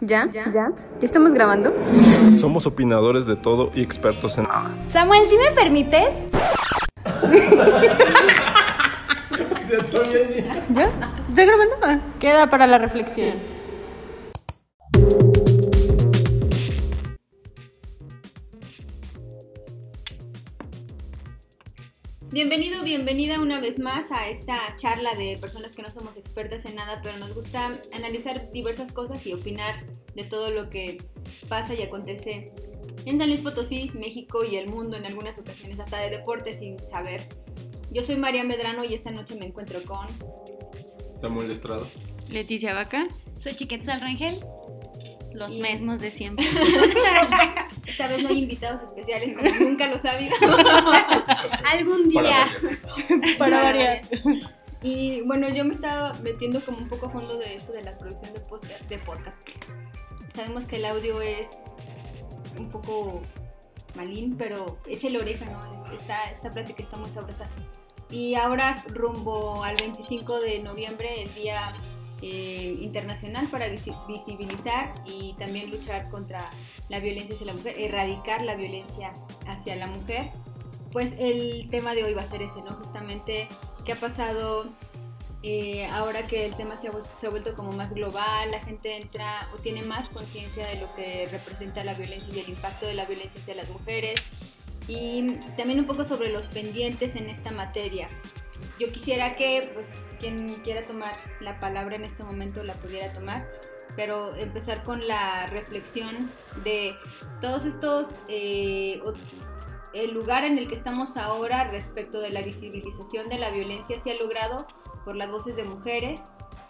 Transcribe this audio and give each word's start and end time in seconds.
¿Ya? 0.00 0.28
¿Ya? 0.32 0.52
¿Ya 0.52 0.72
estamos 1.00 1.32
grabando? 1.34 1.72
Somos 2.38 2.66
opinadores 2.66 3.26
de 3.26 3.36
todo 3.36 3.70
y 3.74 3.82
expertos 3.82 4.38
en 4.38 4.46
Samuel, 4.88 5.22
¿sí 5.28 5.36
me 5.36 5.54
permites? 5.54 6.08
¿Ya? 10.70 10.90
¿Está 11.28 11.44
grabando? 11.44 11.76
Ah. 11.82 11.98
Queda 12.20 12.48
para 12.48 12.66
la 12.66 12.78
reflexión. 12.78 13.53
Bienvenido, 22.34 22.82
bienvenida 22.82 23.40
una 23.40 23.60
vez 23.60 23.78
más 23.78 24.10
a 24.10 24.28
esta 24.28 24.58
charla 24.76 25.14
de 25.14 25.38
personas 25.40 25.70
que 25.70 25.82
no 25.82 25.90
somos 25.90 26.16
expertas 26.16 26.64
en 26.64 26.74
nada, 26.74 27.00
pero 27.00 27.16
nos 27.16 27.32
gusta 27.32 27.80
analizar 27.92 28.50
diversas 28.50 28.92
cosas 28.92 29.24
y 29.24 29.32
opinar 29.32 29.86
de 30.16 30.24
todo 30.24 30.50
lo 30.50 30.68
que 30.68 30.98
pasa 31.48 31.74
y 31.74 31.82
acontece 31.82 32.50
en 33.04 33.18
San 33.18 33.28
Luis 33.28 33.40
Potosí, 33.40 33.92
México 33.94 34.44
y 34.44 34.56
el 34.56 34.68
mundo 34.68 34.96
en 34.96 35.06
algunas 35.06 35.38
ocasiones, 35.38 35.78
hasta 35.78 35.98
de 35.98 36.10
deporte 36.10 36.58
sin 36.58 36.84
saber. 36.84 37.22
Yo 37.92 38.02
soy 38.02 38.16
María 38.16 38.42
Medrano 38.42 38.84
y 38.84 38.94
esta 38.94 39.12
noche 39.12 39.36
me 39.36 39.46
encuentro 39.46 39.80
con 39.84 40.08
Samuel 41.20 41.52
Estrada, 41.52 41.86
Leticia 42.28 42.74
Vaca, 42.74 43.06
soy 43.38 43.54
Chiquetzal 43.54 44.00
Rangel. 44.00 44.40
Los 45.34 45.56
mismos 45.56 46.00
de 46.00 46.10
siempre. 46.10 46.46
Esta 47.86 48.06
vez 48.06 48.22
no 48.22 48.28
hay 48.28 48.44
invitados 48.44 48.82
especiales, 48.82 49.36
como 49.36 49.50
nunca 49.68 49.88
los 49.88 50.04
ha 50.04 50.12
habido. 50.12 50.34
Algún 51.72 52.08
día. 52.08 52.48
Para 53.38 53.62
variar. 53.62 54.02
Y 54.80 55.22
bueno, 55.22 55.48
yo 55.48 55.64
me 55.64 55.74
estaba 55.74 56.14
metiendo 56.22 56.64
como 56.64 56.78
un 56.78 56.88
poco 56.88 57.06
a 57.06 57.10
fondo 57.10 57.36
de 57.36 57.54
esto 57.54 57.72
de 57.72 57.82
la 57.82 57.98
producción 57.98 58.32
de 58.32 58.40
podcast. 58.40 58.80
De 58.88 58.98
podcast. 58.98 59.36
Sabemos 60.34 60.66
que 60.66 60.76
el 60.76 60.84
audio 60.84 61.20
es 61.20 61.48
un 62.56 62.70
poco 62.70 63.20
malín, 63.96 64.36
pero 64.36 64.78
échale 64.86 65.18
oreja, 65.18 65.46
¿no? 65.46 65.92
Esta, 65.92 66.30
esta 66.30 66.50
plática 66.50 66.82
está 66.82 66.96
muy 66.96 67.10
sabrosa. 67.10 67.48
Y 68.10 68.34
ahora 68.34 68.84
rumbo 68.88 69.64
al 69.64 69.74
25 69.76 70.40
de 70.40 70.60
noviembre, 70.60 71.22
el 71.22 71.34
día 71.34 71.74
eh, 72.26 72.78
internacional 72.80 73.48
para 73.50 73.66
visibilizar 73.68 74.94
y 75.04 75.34
también 75.34 75.70
luchar 75.70 76.08
contra 76.08 76.48
la 76.88 76.98
violencia 76.98 77.34
hacia 77.34 77.48
la 77.48 77.52
mujer, 77.52 77.78
erradicar 77.78 78.42
la 78.44 78.54
violencia 78.54 79.12
hacia 79.46 79.76
la 79.76 79.88
mujer. 79.88 80.30
Pues 80.90 81.12
el 81.18 81.68
tema 81.68 81.94
de 81.94 82.04
hoy 82.04 82.14
va 82.14 82.22
a 82.22 82.30
ser 82.30 82.40
ese, 82.40 82.62
¿no? 82.62 82.76
Justamente 82.76 83.46
qué 83.84 83.92
ha 83.92 84.00
pasado 84.00 84.70
eh, 85.42 85.84
ahora 85.88 86.26
que 86.26 86.46
el 86.46 86.56
tema 86.56 86.78
se 86.78 86.88
ha, 86.88 86.92
se 87.20 87.26
ha, 87.26 87.30
vuelto 87.30 87.54
como 87.54 87.72
más 87.72 87.92
global, 87.92 88.50
la 88.50 88.60
gente 88.60 88.96
entra 88.96 89.46
o 89.52 89.58
tiene 89.58 89.82
más 89.82 90.08
conciencia 90.08 90.66
de 90.66 90.76
lo 90.76 90.94
que 90.94 91.28
representa 91.30 91.84
la 91.84 91.92
violencia 91.92 92.34
y 92.34 92.38
el 92.38 92.48
impacto 92.48 92.86
de 92.86 92.94
la 92.94 93.04
violencia 93.04 93.38
hacia 93.38 93.54
las 93.54 93.68
mujeres. 93.68 94.18
Y 94.88 95.36
también 95.58 95.78
un 95.78 95.86
poco 95.86 96.06
sobre 96.06 96.30
los 96.30 96.46
pendientes 96.46 97.16
en 97.16 97.28
esta 97.28 97.50
materia. 97.50 98.08
Yo 98.78 98.90
quisiera 98.92 99.36
que 99.36 99.70
pues, 99.74 99.88
quien 100.24 100.54
quiera 100.62 100.86
tomar 100.86 101.14
la 101.40 101.60
palabra 101.60 101.96
en 101.96 102.04
este 102.04 102.24
momento 102.24 102.64
la 102.64 102.72
pudiera 102.74 103.12
tomar, 103.12 103.46
pero 103.94 104.34
empezar 104.36 104.82
con 104.82 105.06
la 105.06 105.46
reflexión 105.48 106.30
de 106.64 106.94
todos 107.42 107.66
estos, 107.66 108.14
eh, 108.28 109.02
el 109.92 110.14
lugar 110.14 110.44
en 110.44 110.56
el 110.56 110.66
que 110.66 110.76
estamos 110.76 111.18
ahora 111.18 111.64
respecto 111.64 112.20
de 112.20 112.30
la 112.30 112.40
visibilización 112.40 113.28
de 113.28 113.38
la 113.38 113.50
violencia 113.50 114.00
se 114.00 114.12
ha 114.12 114.16
logrado 114.16 114.66
por 115.04 115.14
las 115.14 115.30
voces 115.30 115.56
de 115.56 115.64
mujeres, 115.64 116.20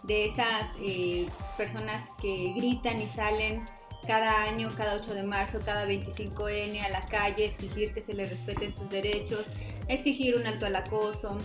de 0.03 0.27
esas 0.27 0.71
eh, 0.81 1.29
personas 1.57 2.03
que 2.21 2.53
gritan 2.57 3.01
y 3.01 3.07
salen 3.07 3.65
cada 4.05 4.43
año, 4.43 4.71
cada 4.77 4.97
8 4.97 5.15
de 5.15 5.23
marzo, 5.23 5.61
cada 5.65 5.87
25N 5.87 6.85
a 6.85 6.89
la 6.89 7.07
calle, 7.07 7.47
exigir 7.47 7.95
que 7.95 8.03
se 8.03 8.15
les 8.15 8.29
respeten 8.29 8.75
sus 8.75 8.91
derechos, 8.91 9.47
exigir 9.87 10.37
un 10.37 10.47
alto 10.47 10.67
al 10.67 10.77
acoso, 10.77 11.39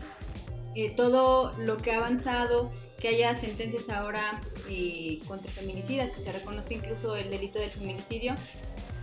eh, 0.75 0.94
todo 0.96 1.52
lo 1.57 1.78
que 1.78 1.91
ha 1.91 1.97
avanzado, 1.97 2.72
que 3.00 3.09
haya 3.09 3.35
sentencias 3.40 3.90
ahora 3.90 4.41
eh, 4.69 5.19
contra 5.28 5.52
feminicidas, 5.52 6.12
que 6.12 6.22
se 6.22 6.31
reconozca 6.31 6.74
incluso 6.74 7.16
el 7.16 7.30
delito 7.30 7.59
del 7.59 7.72
feminicidio, 7.72 8.35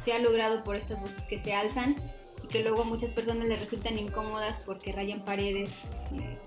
se 0.03 0.13
ha 0.13 0.19
logrado 0.19 0.63
por 0.63 0.77
estas 0.77 1.01
voces 1.01 1.23
que 1.23 1.39
se 1.39 1.53
alzan 1.53 1.97
y 2.45 2.47
que 2.49 2.63
luego 2.63 2.83
a 2.83 2.85
muchas 2.85 3.11
personas 3.13 3.49
les 3.49 3.59
resultan 3.59 3.99
incómodas 3.99 4.63
porque 4.65 4.93
rayan 4.93 5.25
paredes, 5.25 5.71
eh, 6.13 6.39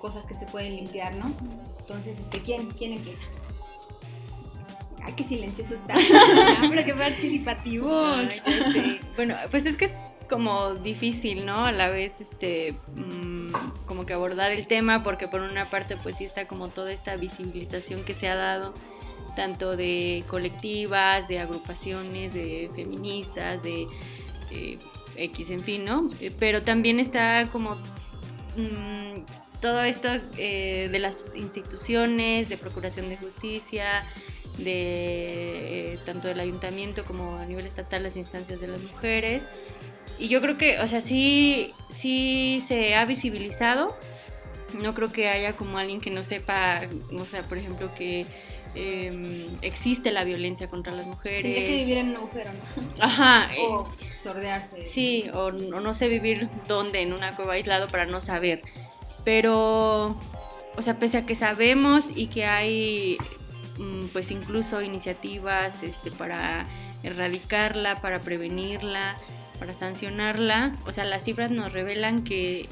cosas 0.00 0.26
que 0.26 0.34
se 0.34 0.44
pueden 0.46 0.76
limpiar, 0.76 1.14
¿no? 1.14 1.32
Entonces, 1.78 2.18
este, 2.18 2.42
¿quién, 2.42 2.68
¿quién 2.72 2.92
empieza? 2.92 3.24
Ay, 5.02 5.14
qué 5.16 5.24
silencioso 5.24 5.74
está. 5.74 5.94
pero 6.68 6.84
qué 6.84 6.94
participativo. 6.94 7.88
Bueno, 9.16 9.36
pues 9.50 9.64
es 9.66 9.76
que 9.76 9.90
como 10.28 10.74
difícil, 10.74 11.46
¿no? 11.46 11.66
A 11.66 11.72
la 11.72 11.88
vez, 11.88 12.20
este, 12.20 12.74
mm, 12.94 13.35
como 13.86 14.06
que 14.06 14.12
abordar 14.12 14.52
el 14.52 14.66
tema, 14.66 15.02
porque 15.02 15.28
por 15.28 15.40
una 15.40 15.66
parte, 15.70 15.96
pues 15.96 16.16
sí 16.16 16.24
está 16.24 16.46
como 16.46 16.68
toda 16.68 16.92
esta 16.92 17.16
visibilización 17.16 18.04
que 18.04 18.14
se 18.14 18.28
ha 18.28 18.34
dado, 18.34 18.74
tanto 19.34 19.76
de 19.76 20.24
colectivas, 20.28 21.28
de 21.28 21.38
agrupaciones, 21.38 22.34
de 22.34 22.70
feministas, 22.74 23.62
de, 23.62 23.86
X, 25.16 25.50
en 25.50 25.62
fin, 25.62 25.84
¿no? 25.84 26.10
Eh, 26.20 26.30
pero 26.38 26.62
también 26.62 27.00
está 27.00 27.48
como 27.50 27.76
mm, 28.56 29.24
todo 29.60 29.82
esto 29.82 30.08
eh, 30.36 30.88
de 30.92 30.98
las 30.98 31.32
instituciones, 31.34 32.48
de 32.48 32.58
procuración 32.58 33.08
de 33.08 33.16
justicia, 33.16 34.04
de 34.58 35.94
eh, 35.94 35.98
tanto 36.04 36.28
del 36.28 36.40
ayuntamiento 36.40 37.04
como 37.04 37.36
a 37.36 37.46
nivel 37.46 37.66
estatal 37.66 38.02
las 38.02 38.16
instancias 38.16 38.60
de 38.60 38.68
las 38.68 38.82
mujeres 38.82 39.44
y 40.18 40.28
yo 40.28 40.40
creo 40.40 40.56
que, 40.56 40.80
o 40.80 40.88
sea, 40.88 41.00
sí, 41.00 41.74
sí 41.88 42.58
se 42.66 42.94
ha 42.94 43.04
visibilizado. 43.04 43.96
No 44.80 44.94
creo 44.94 45.12
que 45.12 45.28
haya 45.28 45.54
como 45.54 45.78
alguien 45.78 46.00
que 46.00 46.10
no 46.10 46.22
sepa, 46.22 46.82
o 47.12 47.26
sea, 47.26 47.42
por 47.42 47.58
ejemplo, 47.58 47.94
que 47.94 48.26
em, 48.74 49.46
existe 49.62 50.10
la 50.10 50.24
violencia 50.24 50.68
contra 50.68 50.92
las 50.92 51.06
mujeres. 51.06 51.42
Tiene 51.42 51.64
que 51.64 51.76
vivir 51.76 51.98
en 51.98 52.08
un 52.10 52.16
agujero, 52.16 52.50
¿no? 52.52 53.04
Ajá. 53.04 53.48
O 53.60 53.88
sordearse. 54.22 54.82
Sí, 54.82 55.30
o, 55.34 55.52
no 55.52 55.94
sé 55.94 56.08
vivir 56.08 56.48
dónde, 56.66 57.00
en 57.00 57.12
una 57.12 57.36
cueva 57.36 57.54
aislado 57.54 57.88
para 57.88 58.06
no 58.06 58.20
saber. 58.20 58.62
Pero, 59.24 60.18
o 60.76 60.82
sea, 60.82 60.98
pese 60.98 61.18
a 61.18 61.26
que 61.26 61.34
sabemos 61.34 62.10
y 62.14 62.26
que 62.26 62.44
hay, 62.44 63.18
mm, 63.78 64.06
pues 64.08 64.30
incluso 64.30 64.82
iniciativas 64.82 65.82
este, 65.82 66.10
para 66.10 66.66
erradicarla, 67.02 67.96
para 67.96 68.20
prevenirla, 68.20 69.16
para 69.58 69.74
sancionarla, 69.74 70.76
o 70.86 70.92
sea, 70.92 71.04
las 71.04 71.24
cifras 71.24 71.50
nos 71.50 71.72
revelan 71.72 72.24
que 72.24 72.68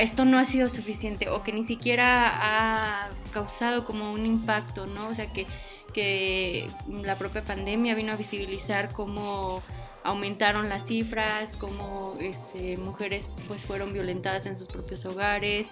esto 0.00 0.24
no 0.24 0.38
ha 0.38 0.44
sido 0.44 0.68
suficiente 0.68 1.28
o 1.28 1.42
que 1.42 1.52
ni 1.52 1.64
siquiera 1.64 2.30
ha 2.32 3.08
causado 3.32 3.84
como 3.84 4.12
un 4.12 4.26
impacto, 4.26 4.86
¿no? 4.86 5.08
O 5.08 5.14
sea, 5.14 5.32
que, 5.32 5.46
que 5.92 6.70
la 7.02 7.16
propia 7.16 7.44
pandemia 7.44 7.94
vino 7.94 8.12
a 8.12 8.16
visibilizar 8.16 8.92
cómo 8.92 9.62
aumentaron 10.02 10.68
las 10.68 10.86
cifras, 10.86 11.54
cómo 11.58 12.16
este, 12.20 12.76
mujeres 12.76 13.28
pues 13.48 13.64
fueron 13.64 13.92
violentadas 13.92 14.46
en 14.46 14.56
sus 14.56 14.68
propios 14.68 15.04
hogares. 15.04 15.70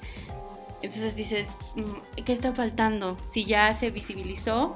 Entonces 0.82 1.16
dices, 1.16 1.48
mm, 1.76 2.22
¿qué 2.24 2.32
está 2.32 2.52
faltando? 2.52 3.16
Si 3.30 3.44
ya 3.44 3.74
se 3.74 3.90
visibilizó, 3.90 4.74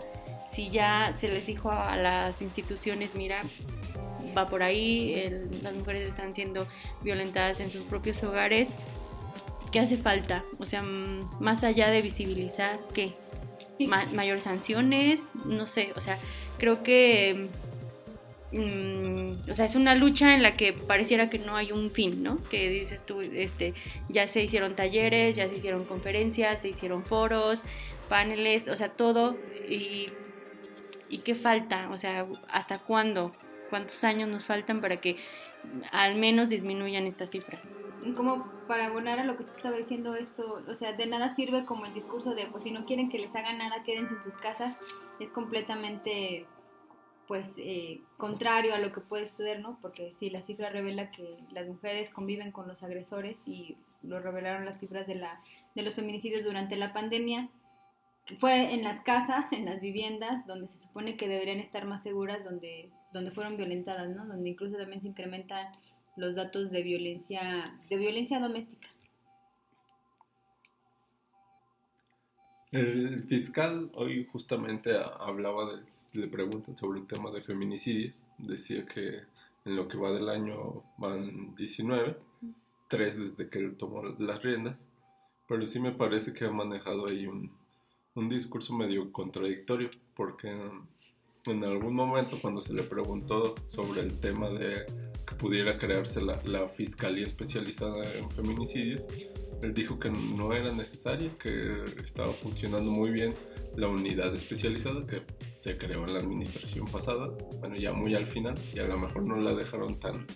si 0.48 0.70
ya 0.70 1.12
se 1.14 1.28
les 1.28 1.46
dijo 1.46 1.70
a 1.70 1.96
las 1.96 2.40
instituciones, 2.40 3.14
mira, 3.14 3.42
va 4.36 4.46
por 4.46 4.62
ahí, 4.62 5.24
las 5.62 5.74
mujeres 5.74 6.08
están 6.08 6.34
siendo 6.34 6.66
violentadas 7.02 7.60
en 7.60 7.70
sus 7.70 7.82
propios 7.82 8.22
hogares. 8.22 8.68
¿Qué 9.72 9.80
hace 9.80 9.96
falta? 9.98 10.44
O 10.58 10.66
sea, 10.66 10.82
más 10.82 11.62
allá 11.64 11.90
de 11.90 12.00
visibilizar, 12.00 12.78
¿qué? 12.94 13.14
mayores 13.86 14.44
sanciones, 14.44 15.28
no 15.44 15.66
sé, 15.66 15.92
o 15.94 16.00
sea, 16.00 16.18
creo 16.58 16.82
que 16.82 17.48
mm, 18.52 19.50
o 19.50 19.54
sea, 19.54 19.66
es 19.66 19.76
una 19.76 19.94
lucha 19.94 20.34
en 20.34 20.42
la 20.42 20.56
que 20.56 20.72
pareciera 20.72 21.30
que 21.30 21.38
no 21.38 21.56
hay 21.56 21.70
un 21.70 21.90
fin, 21.90 22.22
¿no? 22.22 22.42
Que 22.50 22.68
dices 22.68 23.04
tú, 23.06 23.20
este, 23.20 23.74
ya 24.08 24.26
se 24.26 24.42
hicieron 24.42 24.74
talleres, 24.74 25.36
ya 25.36 25.48
se 25.48 25.56
hicieron 25.56 25.84
conferencias, 25.84 26.60
se 26.60 26.68
hicieron 26.68 27.04
foros, 27.04 27.62
paneles, 28.08 28.68
o 28.68 28.76
sea, 28.76 28.88
todo. 28.90 29.36
¿Y, 29.68 30.08
y 31.08 31.18
qué 31.18 31.34
falta? 31.34 31.88
O 31.90 31.98
sea, 31.98 32.26
¿hasta 32.48 32.78
cuándo? 32.78 33.32
Cuántos 33.68 34.02
años 34.04 34.28
nos 34.28 34.46
faltan 34.46 34.80
para 34.80 34.98
que 34.98 35.16
al 35.92 36.16
menos 36.16 36.48
disminuyan 36.48 37.06
estas 37.06 37.30
cifras. 37.30 37.70
Como 38.16 38.50
para 38.66 38.86
abonar 38.86 39.18
a 39.18 39.24
lo 39.24 39.36
que 39.36 39.42
usted 39.42 39.56
estaba 39.56 39.76
diciendo 39.76 40.14
esto, 40.14 40.62
o 40.66 40.74
sea, 40.74 40.92
de 40.92 41.06
nada 41.06 41.34
sirve 41.34 41.64
como 41.64 41.86
el 41.86 41.94
discurso 41.94 42.34
de, 42.34 42.46
pues 42.46 42.64
si 42.64 42.70
no 42.70 42.84
quieren 42.84 43.08
que 43.08 43.18
les 43.18 43.34
hagan 43.34 43.58
nada, 43.58 43.82
quédense 43.82 44.14
en 44.14 44.22
sus 44.22 44.36
casas, 44.38 44.76
es 45.20 45.32
completamente, 45.32 46.46
pues, 47.26 47.54
eh, 47.58 48.00
contrario 48.16 48.74
a 48.74 48.78
lo 48.78 48.92
que 48.92 49.00
puede 49.00 49.28
suceder, 49.28 49.60
¿no? 49.60 49.78
Porque 49.82 50.12
sí, 50.18 50.30
la 50.30 50.42
cifra 50.42 50.70
revela 50.70 51.10
que 51.10 51.38
las 51.50 51.66
mujeres 51.66 52.10
conviven 52.10 52.52
con 52.52 52.68
los 52.68 52.82
agresores 52.82 53.36
y 53.46 53.76
lo 54.02 54.20
revelaron 54.20 54.64
las 54.64 54.78
cifras 54.78 55.06
de, 55.06 55.16
la, 55.16 55.40
de 55.74 55.82
los 55.82 55.94
feminicidios 55.94 56.44
durante 56.44 56.76
la 56.76 56.92
pandemia, 56.92 57.50
fue 58.36 58.74
en 58.74 58.84
las 58.84 59.00
casas, 59.00 59.52
en 59.52 59.64
las 59.64 59.80
viviendas, 59.80 60.46
donde 60.46 60.68
se 60.68 60.78
supone 60.78 61.16
que 61.16 61.28
deberían 61.28 61.58
estar 61.58 61.86
más 61.86 62.02
seguras, 62.02 62.44
donde, 62.44 62.90
donde 63.12 63.30
fueron 63.30 63.56
violentadas, 63.56 64.08
¿no? 64.08 64.26
Donde 64.26 64.50
incluso 64.50 64.76
también 64.76 65.00
se 65.00 65.08
incrementan 65.08 65.72
los 66.16 66.34
datos 66.34 66.70
de 66.70 66.82
violencia, 66.82 67.78
de 67.88 67.96
violencia 67.96 68.40
doméstica. 68.40 68.88
El 72.70 73.24
fiscal 73.24 73.90
hoy 73.94 74.26
justamente 74.30 74.94
hablaba 75.20 75.74
de, 75.74 75.82
le 76.20 76.28
preguntan 76.28 76.76
sobre 76.76 77.00
el 77.00 77.06
tema 77.06 77.30
de 77.30 77.40
feminicidios. 77.40 78.26
Decía 78.36 78.84
que 78.84 79.22
en 79.64 79.76
lo 79.76 79.88
que 79.88 79.96
va 79.96 80.12
del 80.12 80.28
año 80.28 80.82
van 80.98 81.54
19, 81.54 82.16
tres 82.88 83.18
desde 83.18 83.48
que 83.48 83.58
él 83.58 83.76
tomó 83.76 84.02
las 84.02 84.42
riendas, 84.42 84.76
pero 85.46 85.66
sí 85.66 85.80
me 85.80 85.92
parece 85.92 86.34
que 86.34 86.44
ha 86.44 86.50
manejado 86.50 87.06
ahí 87.08 87.26
un, 87.26 87.50
un 88.14 88.28
discurso 88.28 88.74
medio 88.74 89.12
contradictorio, 89.12 89.90
porque 90.14 90.50
en 91.52 91.64
algún 91.64 91.94
momento 91.94 92.38
cuando 92.40 92.60
se 92.60 92.72
le 92.72 92.82
preguntó 92.82 93.54
sobre 93.66 94.00
el 94.00 94.18
tema 94.18 94.48
de 94.50 94.86
que 95.26 95.34
pudiera 95.34 95.78
crearse 95.78 96.20
la, 96.20 96.40
la 96.44 96.68
Fiscalía 96.68 97.26
Especializada 97.26 98.02
en 98.14 98.30
Feminicidios, 98.30 99.06
él 99.62 99.74
dijo 99.74 99.98
que 99.98 100.10
no 100.10 100.52
era 100.52 100.72
necesario, 100.72 101.30
que 101.34 101.84
estaba 102.02 102.32
funcionando 102.32 102.90
muy 102.90 103.10
bien 103.10 103.34
la 103.76 103.88
unidad 103.88 104.32
especializada 104.34 105.06
que 105.06 105.22
se 105.56 105.76
creó 105.76 106.04
en 106.04 106.14
la 106.14 106.20
administración 106.20 106.86
pasada, 106.86 107.30
bueno, 107.60 107.76
ya 107.76 107.92
muy 107.92 108.14
al 108.14 108.26
final, 108.26 108.54
y 108.74 108.78
a 108.78 108.84
lo 108.84 108.98
mejor 108.98 109.26
no 109.26 109.36
la 109.36 109.54
dejaron 109.54 109.98
tan, 109.98 110.26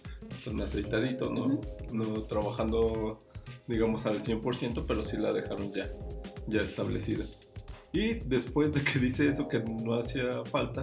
tan 0.44 0.60
aceitadito, 0.60 1.30
¿no? 1.30 1.60
No 1.92 2.22
trabajando, 2.22 3.18
digamos, 3.66 4.06
al 4.06 4.22
100%, 4.22 4.84
pero 4.86 5.02
sí 5.02 5.16
la 5.16 5.32
dejaron 5.32 5.72
ya, 5.72 5.90
ya 6.48 6.60
establecida. 6.60 7.24
Y 7.92 8.14
después 8.14 8.72
de 8.72 8.82
que 8.82 8.98
dice 8.98 9.28
eso, 9.28 9.48
que 9.48 9.60
no 9.60 9.94
hacía 9.94 10.44
falta, 10.44 10.82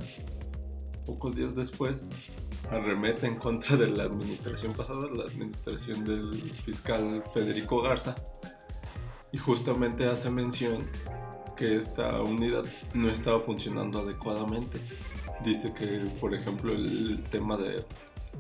pocos 1.06 1.36
días 1.36 1.56
después, 1.56 2.02
arremete 2.70 3.26
en 3.26 3.36
contra 3.36 3.76
de 3.78 3.88
la 3.88 4.04
administración 4.04 4.74
pasada, 4.74 5.08
la 5.12 5.24
administración 5.24 6.06
del 6.06 6.34
fiscal 6.66 7.24
Federico 7.34 7.82
Garza, 7.82 8.16
y 9.32 9.38
justamente 9.40 10.08
hace 10.08 10.30
mención 10.30 10.88
que 11.56 11.74
esta 11.74 12.22
unidad 12.22 12.64
no 12.94 13.10
estaba 13.10 13.40
funcionando 13.40 14.00
adecuadamente. 14.00 14.80
Dice 15.44 15.74
que, 15.74 15.88
por 16.20 16.34
ejemplo, 16.34 16.74
el 16.74 17.24
tema 17.32 17.58
de, 17.58 17.84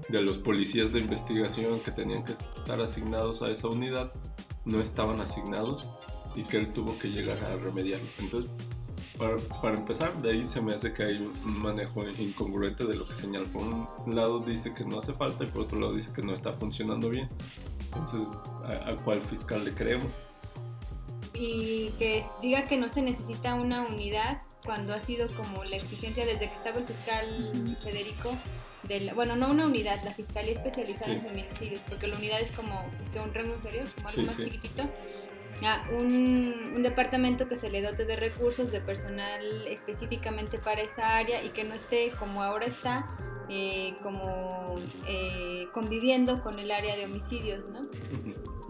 de 0.10 0.22
los 0.22 0.38
policías 0.38 0.92
de 0.94 1.00
investigación 1.00 1.80
que 1.80 1.92
tenían 1.92 2.24
que 2.24 2.33
estar 2.33 2.80
asignados 2.80 3.42
a 3.42 3.50
esa 3.50 3.68
unidad 3.68 4.12
no 4.65 4.80
estaban 4.80 5.19
asignados 5.22 5.89
y 6.35 6.43
que 6.43 6.57
él 6.57 6.73
tuvo 6.73 6.97
que 6.97 7.09
llegar 7.09 7.43
a 7.43 7.55
remediarlo. 7.55 8.07
Entonces, 8.19 8.49
para, 9.17 9.37
para, 9.61 9.77
empezar, 9.77 10.21
de 10.21 10.31
ahí 10.31 10.47
se 10.47 10.61
me 10.61 10.73
hace 10.73 10.93
que 10.93 11.03
hay 11.03 11.17
un 11.17 11.59
manejo 11.61 12.07
incongruente 12.07 12.85
de 12.85 12.95
lo 12.95 13.05
que 13.05 13.15
señala. 13.15 13.45
Por 13.47 13.63
un 13.63 14.15
lado 14.15 14.39
dice 14.39 14.73
que 14.73 14.85
no 14.85 14.99
hace 14.99 15.13
falta 15.13 15.43
y 15.43 15.47
por 15.47 15.63
otro 15.63 15.79
lado 15.79 15.93
dice 15.93 16.11
que 16.13 16.21
no 16.21 16.33
está 16.33 16.53
funcionando 16.53 17.09
bien. 17.09 17.27
Entonces, 17.85 18.27
¿a, 18.63 18.91
a 18.91 18.95
cuál 18.97 19.21
fiscal 19.21 19.65
le 19.65 19.73
creemos? 19.73 20.11
Y 21.33 21.89
que 21.99 22.23
diga 22.41 22.65
que 22.65 22.77
no 22.77 22.89
se 22.89 23.01
necesita 23.01 23.55
una 23.55 23.81
unidad 23.87 24.41
cuando 24.63 24.93
ha 24.93 24.99
sido 24.99 25.27
como 25.35 25.63
la 25.63 25.77
exigencia 25.77 26.25
desde 26.25 26.49
que 26.49 26.55
estaba 26.55 26.79
el 26.79 26.85
fiscal. 26.85 27.77
Federico, 27.83 28.31
de 28.83 28.99
la, 29.01 29.13
bueno, 29.13 29.35
no 29.35 29.51
una 29.51 29.65
unidad, 29.65 30.01
la 30.03 30.11
Fiscalía 30.11 30.53
Especializada 30.53 31.07
sí. 31.07 31.11
en 31.13 31.21
Feminicidios, 31.21 31.81
porque 31.87 32.07
la 32.07 32.17
unidad 32.17 32.39
es 32.41 32.51
como 32.51 32.85
es 33.03 33.09
que 33.09 33.19
un 33.19 33.33
rango 33.33 33.55
inferior, 33.55 33.87
como 33.95 34.09
algo 34.09 34.21
sí, 34.21 34.27
más 34.27 34.35
sí. 34.35 34.43
chiquitito 34.45 34.83
un, 35.91 36.73
un, 36.75 36.83
departamento 36.83 37.47
que 37.47 37.56
se 37.56 37.69
le 37.69 37.81
dote 37.81 38.06
de 38.06 38.15
recursos, 38.15 38.71
de 38.71 38.79
personal 38.81 39.67
específicamente 39.67 40.57
para 40.57 40.81
esa 40.81 41.17
área 41.17 41.44
y 41.44 41.50
que 41.50 41.63
no 41.63 41.73
esté 41.73 42.11
como 42.17 42.41
ahora 42.41 42.65
está, 42.65 43.09
eh, 43.51 43.95
como 44.03 44.75
eh, 45.07 45.67
conviviendo 45.73 46.41
con 46.44 46.59
el 46.59 46.69
área 46.69 46.95
de 46.95 47.06
homicidios, 47.06 47.67
¿no? 47.69 47.81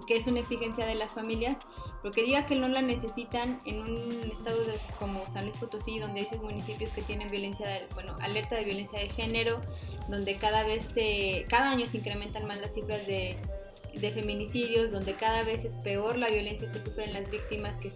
Que 0.07 0.15
es 0.15 0.25
una 0.25 0.39
exigencia 0.39 0.85
de 0.85 0.95
las 0.95 1.11
familias, 1.11 1.57
porque 2.01 2.23
diga 2.23 2.45
que 2.45 2.55
no 2.55 2.69
la 2.69 2.81
necesitan 2.81 3.59
en 3.65 3.81
un 3.81 4.31
estado 4.31 4.63
de, 4.63 4.79
como 4.97 5.25
San 5.33 5.43
Luis 5.43 5.57
Potosí, 5.57 5.99
donde 5.99 6.21
hay 6.21 6.27
seis 6.29 6.41
municipios 6.41 6.91
que 6.91 7.01
tienen 7.01 7.27
violencia, 7.27 7.67
de, 7.67 7.87
bueno, 7.93 8.15
alerta 8.21 8.55
de 8.55 8.63
violencia 8.63 8.99
de 8.99 9.09
género, 9.09 9.61
donde 10.07 10.37
cada 10.37 10.63
vez 10.63 10.85
se, 10.85 11.45
cada 11.49 11.71
año 11.71 11.85
se 11.85 11.97
incrementan 11.97 12.47
más 12.47 12.61
las 12.61 12.73
cifras 12.73 13.05
de 13.05 13.37
de 13.93 14.11
feminicidios, 14.11 14.91
donde 14.91 15.13
cada 15.13 15.43
vez 15.43 15.65
es 15.65 15.73
peor 15.73 16.17
la 16.17 16.29
violencia 16.29 16.71
que 16.71 16.79
sufren 16.79 17.13
las 17.13 17.29
víctimas 17.29 17.75
que, 17.79 17.89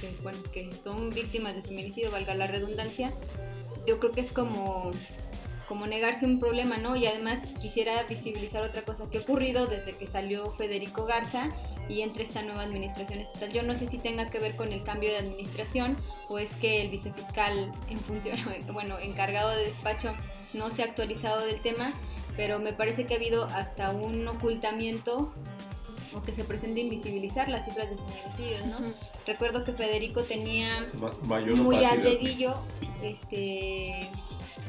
que, 0.00 0.10
bueno, 0.22 0.38
que 0.52 0.70
son 0.84 1.10
víctimas 1.10 1.54
de 1.54 1.62
feminicidio, 1.62 2.10
valga 2.10 2.34
la 2.34 2.46
redundancia, 2.46 3.12
yo 3.86 3.98
creo 3.98 4.12
que 4.12 4.20
es 4.20 4.32
como, 4.32 4.90
como 5.66 5.86
negarse 5.86 6.26
un 6.26 6.38
problema, 6.38 6.76
¿no? 6.76 6.96
Y 6.96 7.06
además 7.06 7.40
quisiera 7.60 8.02
visibilizar 8.04 8.62
otra 8.62 8.82
cosa 8.82 9.08
que 9.10 9.18
ha 9.18 9.20
ocurrido 9.22 9.66
desde 9.66 9.96
que 9.96 10.06
salió 10.06 10.52
Federico 10.52 11.06
Garza 11.06 11.50
y 11.88 12.02
entre 12.02 12.24
esta 12.24 12.42
nueva 12.42 12.62
administración 12.62 13.20
estatal. 13.20 13.50
Yo 13.50 13.62
no 13.62 13.74
sé 13.74 13.86
si 13.86 13.98
tenga 13.98 14.30
que 14.30 14.38
ver 14.38 14.56
con 14.56 14.72
el 14.72 14.82
cambio 14.82 15.10
de 15.10 15.18
administración 15.18 15.96
o 16.28 16.38
es 16.38 16.54
que 16.56 16.82
el 16.82 16.90
vicefiscal 16.90 17.72
en 17.88 17.98
función, 17.98 18.38
bueno, 18.72 18.98
encargado 18.98 19.50
de 19.50 19.62
despacho 19.62 20.14
no 20.52 20.70
se 20.70 20.82
ha 20.82 20.86
actualizado 20.86 21.44
del 21.44 21.60
tema, 21.60 21.92
pero 22.38 22.60
me 22.60 22.72
parece 22.72 23.04
que 23.04 23.14
ha 23.14 23.16
habido 23.16 23.46
hasta 23.46 23.90
un 23.90 24.26
ocultamiento 24.28 25.32
o 26.14 26.22
que 26.22 26.30
se 26.30 26.44
pretende 26.44 26.80
invisibilizar 26.80 27.48
las 27.48 27.64
cifras 27.64 27.90
de 27.90 27.96
feminicidios, 27.96 28.66
¿no? 28.66 28.76
Uh 28.78 28.90
-huh. 28.90 28.94
Recuerdo 29.26 29.64
que 29.64 29.72
Federico 29.72 30.22
tenía 30.22 30.86
mayor 31.26 31.56
muy 31.56 31.84
al 31.84 32.00
dedillo, 32.00 32.54
este, 33.02 34.08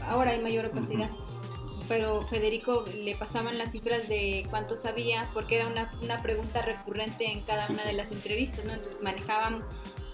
ahora 0.01 0.31
hay 0.31 0.39
mayor 0.39 0.66
opacidad, 0.66 1.12
uh 1.12 1.13
-huh. 1.13 1.86
pero 1.88 2.27
Federico 2.27 2.86
le 2.92 3.16
pasaban 3.16 3.60
las 3.60 3.72
cifras 3.72 4.10
de 4.10 4.48
cuánto 4.50 4.75
sabía, 4.75 5.30
porque 5.36 5.57
era 5.57 5.68
una, 5.68 5.92
una 6.01 6.24
pregunta 6.24 6.63
recurrente 6.63 7.31
en 7.31 7.42
cada 7.42 7.68
sí, 7.68 7.74
una 7.74 7.83
sí. 7.83 7.89
de 7.89 7.94
las 7.94 8.12
entrevistas, 8.12 8.65
¿no? 8.65 8.74
Entonces 8.74 9.00
manejaban 9.04 9.63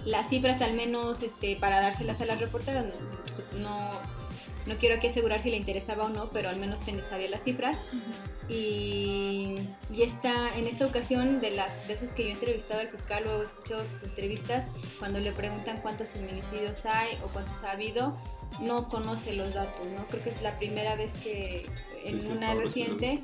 las 0.03 0.27
cifras 0.27 0.61
al 0.61 0.73
menos 0.73 1.23
este, 1.23 1.55
para 1.55 1.79
dárselas 1.79 2.19
a 2.19 2.25
las 2.25 2.37
reporteras, 2.37 2.85
no, 2.85 3.59
no 3.59 4.24
no 4.65 4.75
quiero 4.77 4.95
aquí 4.95 5.07
asegurar 5.07 5.41
si 5.41 5.51
le 5.51 5.57
interesaba 5.57 6.05
o 6.05 6.09
no, 6.09 6.29
pero 6.29 6.49
al 6.49 6.57
menos 6.57 6.79
sabía 7.09 7.29
las 7.29 7.43
cifras. 7.43 7.77
Uh 7.91 7.95
-huh. 7.95 8.49
y, 8.49 9.55
y 9.93 10.03
está, 10.03 10.55
en 10.57 10.67
esta 10.67 10.85
ocasión, 10.85 11.39
de 11.39 11.51
las 11.51 11.87
veces 11.87 12.11
que 12.11 12.23
yo 12.23 12.29
he 12.29 12.33
entrevistado 12.33 12.81
al 12.81 12.89
fiscal 12.89 13.27
o 13.27 13.43
he 13.43 13.45
escuchado 13.45 13.83
sus 13.87 14.03
entrevistas, 14.03 14.65
cuando 14.99 15.19
le 15.19 15.31
preguntan 15.31 15.81
cuántos 15.81 16.09
feminicidios 16.09 16.85
hay 16.85 17.17
o 17.23 17.27
cuántos 17.29 17.63
ha 17.63 17.71
habido, 17.71 18.17
no 18.61 18.89
conoce 18.89 19.33
los 19.33 19.53
datos, 19.53 19.87
¿no? 19.87 20.05
Creo 20.07 20.23
que 20.23 20.29
es 20.31 20.41
la 20.41 20.57
primera 20.57 20.95
vez 20.95 21.13
que 21.21 21.65
en 22.03 22.21
sí, 22.21 22.27
sí, 22.27 22.33
una 22.33 22.53
reciente 22.53 23.21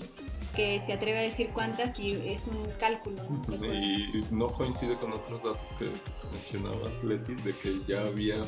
que 0.56 0.82
se 0.82 0.94
atreve 0.94 1.20
a 1.20 1.22
decir 1.22 1.50
cuántas 1.54 1.98
y 1.98 2.12
es 2.28 2.46
un 2.48 2.68
cálculo. 2.80 3.24
¿no? 3.48 3.74
Y 3.74 4.26
no 4.32 4.48
coincide 4.48 4.96
con 4.96 5.14
otros 5.14 5.42
datos 5.44 5.68
que 5.80 5.92
mencionaba 6.32 6.90
Leti, 7.04 7.36
de 7.36 7.56
que 7.56 7.80
ya 7.88 8.02
había 8.02 8.42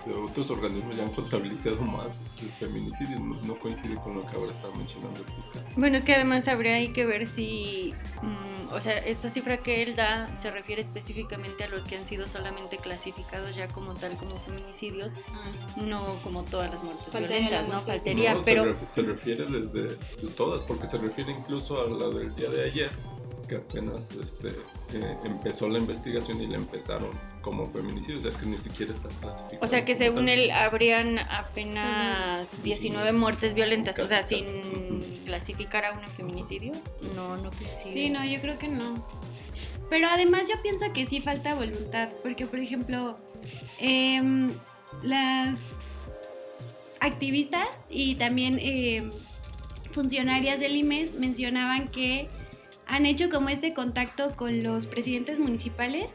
o 0.00 0.02
sea, 0.02 0.14
otros 0.14 0.50
organismos 0.50 0.96
ya 0.96 1.04
han 1.04 1.12
contabilizado 1.12 1.82
más 1.82 2.16
el 2.40 2.48
feminicidio, 2.52 3.18
no, 3.18 3.40
no, 3.42 3.58
coincide 3.58 3.96
con 3.96 4.14
lo 4.14 4.26
que 4.26 4.34
ahora 4.34 4.52
está 4.52 4.70
mencionando 4.70 5.20
el 5.20 5.26
fiscal. 5.26 5.66
Bueno, 5.76 5.98
es 5.98 6.04
que 6.04 6.14
además 6.14 6.48
habría 6.48 6.74
ahí 6.76 6.88
que 6.92 7.04
ver 7.04 7.26
si, 7.26 7.94
um, 8.22 8.72
o 8.72 8.80
sea, 8.80 8.96
esta 8.98 9.28
cifra 9.28 9.58
que 9.58 9.82
él 9.82 9.96
da 9.96 10.34
se 10.38 10.50
refiere 10.50 10.80
específicamente 10.80 11.64
a 11.64 11.68
los 11.68 11.84
que 11.84 11.96
han 11.96 12.06
sido 12.06 12.26
solamente 12.28 12.78
clasificados 12.78 13.54
ya 13.54 13.68
como 13.68 13.92
tal 13.92 14.16
como 14.16 14.38
feminicidios, 14.38 15.08
uh 15.08 15.80
-huh. 15.80 15.82
no 15.82 15.99
como 16.22 16.44
todas 16.44 16.70
las 16.70 16.82
muertes 16.82 17.12
violentas, 17.12 17.68
¿no? 17.68 17.80
Faltaría, 17.80 18.34
no, 18.34 18.40
pero... 18.44 18.64
Se, 18.64 18.70
ref 18.70 18.78
se 18.90 19.02
refiere 19.02 19.46
desde 19.46 19.96
todas, 20.36 20.62
porque 20.64 20.86
se 20.86 20.98
refiere 20.98 21.32
incluso 21.32 21.80
a 21.80 21.88
la 21.88 22.08
del 22.08 22.34
día 22.34 22.48
de 22.50 22.64
ayer, 22.64 22.90
que 23.50 23.56
apenas 23.56 24.08
este, 24.12 24.48
eh, 24.94 25.16
empezó 25.24 25.68
la 25.68 25.80
investigación 25.80 26.40
y 26.40 26.46
la 26.46 26.56
empezaron 26.56 27.10
como 27.42 27.66
feminicidio, 27.66 28.20
o 28.20 28.22
sea 28.22 28.40
que 28.40 28.46
ni 28.46 28.56
siquiera 28.58 28.92
está 28.92 29.08
clasificado. 29.08 29.64
O 29.64 29.66
sea 29.66 29.84
que 29.84 29.96
según 29.96 30.28
él 30.28 30.52
habrían 30.52 31.18
apenas 31.18 32.48
sí, 32.48 32.58
19 32.62 33.10
muertes 33.12 33.54
violentas, 33.54 33.96
casi, 33.96 34.04
o 34.04 34.08
sea, 34.08 34.22
sin 34.22 34.44
uh 34.44 35.00
-huh. 35.00 35.24
clasificar 35.24 35.84
a 35.84 35.92
uno 35.94 36.02
en 36.02 36.10
feminicidios, 36.10 36.78
no, 37.16 37.36
no 37.38 37.50
coincide. 37.50 37.92
Sí, 37.92 38.10
no, 38.10 38.24
yo 38.24 38.40
creo 38.40 38.56
que 38.56 38.68
no. 38.68 39.04
Pero 39.88 40.06
además 40.06 40.42
yo 40.48 40.62
pienso 40.62 40.92
que 40.92 41.08
sí 41.08 41.20
falta 41.20 41.56
voluntad, 41.56 42.10
porque 42.22 42.46
por 42.46 42.60
ejemplo, 42.60 43.16
eh, 43.80 44.22
las 45.02 45.58
activistas 47.00 47.68
y 47.88 48.14
también 48.16 48.58
eh, 48.60 49.10
funcionarias 49.92 50.60
del 50.60 50.76
IMES 50.76 51.14
mencionaban 51.14 51.88
que 51.88 52.28
han 52.86 53.06
hecho 53.06 53.30
como 53.30 53.48
este 53.48 53.72
contacto 53.72 54.36
con 54.36 54.62
los 54.62 54.86
presidentes 54.86 55.38
municipales, 55.38 56.10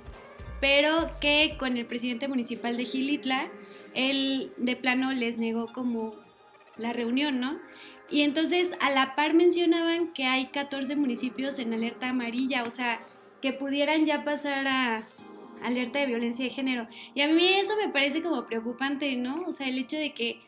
pero 0.62 1.12
que 1.20 1.56
con 1.58 1.78
el 1.78 1.86
presidente 1.86 2.28
municipal 2.28 2.78
de 2.78 2.86
Gilitla, 2.86 3.50
él 3.94 4.52
de 4.58 4.76
plano 4.76 5.14
les 5.14 5.38
negó 5.38 5.68
como 5.68 6.12
la 6.78 6.94
reunión, 6.94 7.40
¿no? 7.40 7.58
Y 8.10 8.22
entonces 8.22 8.72
a 8.82 8.92
la 8.92 9.16
par 9.16 9.34
mencionaban 9.34 10.14
que 10.14 10.26
hay 10.26 10.48
14 10.48 10.96
municipios 10.96 11.60
en 11.60 11.74
alerta 11.74 12.10
amarilla, 12.10 12.64
o 12.64 12.72
sea, 12.72 13.00
que 13.42 13.54
pudieran 13.54 14.06
ya 14.06 14.24
pasar 14.24 14.68
a, 14.68 15.08
alerta 15.64 16.00
de 16.00 16.06
violencia 16.06 16.46
de 16.46 16.52
género. 16.52 16.88
Y 17.14 17.22
a 17.22 17.28
mí 17.28 17.48
eso 17.54 17.76
me 17.78 17.90
parece 17.90 18.22
como 18.22 18.46
preocupante, 18.46 19.16
¿no? 19.16 19.46
O 19.48 19.54
sea, 19.54 19.68
el 19.68 19.78
hecho 19.78 19.98
de 19.98 20.14
que, 20.14 20.40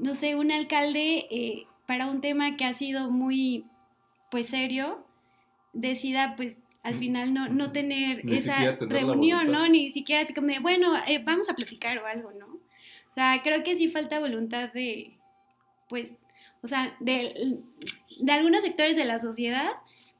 no 0.00 0.14
sé, 0.14 0.34
un 0.34 0.50
alcalde 0.50 1.26
eh, 1.30 1.66
para 1.86 2.06
un 2.08 2.20
tema 2.20 2.56
que 2.56 2.64
ha 2.64 2.74
sido 2.74 3.10
muy, 3.10 3.64
pues, 4.30 4.48
serio, 4.48 5.04
decida, 5.72 6.34
pues, 6.36 6.56
al 6.82 6.94
final 6.94 7.34
no, 7.34 7.48
no 7.48 7.72
tener 7.72 8.24
Ni 8.24 8.36
esa 8.36 8.76
reunión. 8.80 9.52
¿no? 9.52 9.68
Ni 9.68 9.90
siquiera 9.90 10.22
así 10.22 10.32
como 10.32 10.46
de, 10.48 10.58
bueno, 10.60 10.92
eh, 11.06 11.22
vamos 11.22 11.50
a 11.50 11.54
platicar 11.54 11.98
o 11.98 12.06
algo, 12.06 12.32
¿no? 12.32 12.46
O 12.46 13.14
sea, 13.14 13.40
creo 13.44 13.62
que 13.62 13.76
sí 13.76 13.90
falta 13.90 14.18
voluntad 14.18 14.72
de, 14.72 15.18
pues, 15.88 16.08
o 16.62 16.68
sea, 16.68 16.96
de, 17.00 17.58
de 18.20 18.32
algunos 18.32 18.62
sectores 18.62 18.96
de 18.96 19.04
la 19.04 19.18
sociedad, 19.18 19.68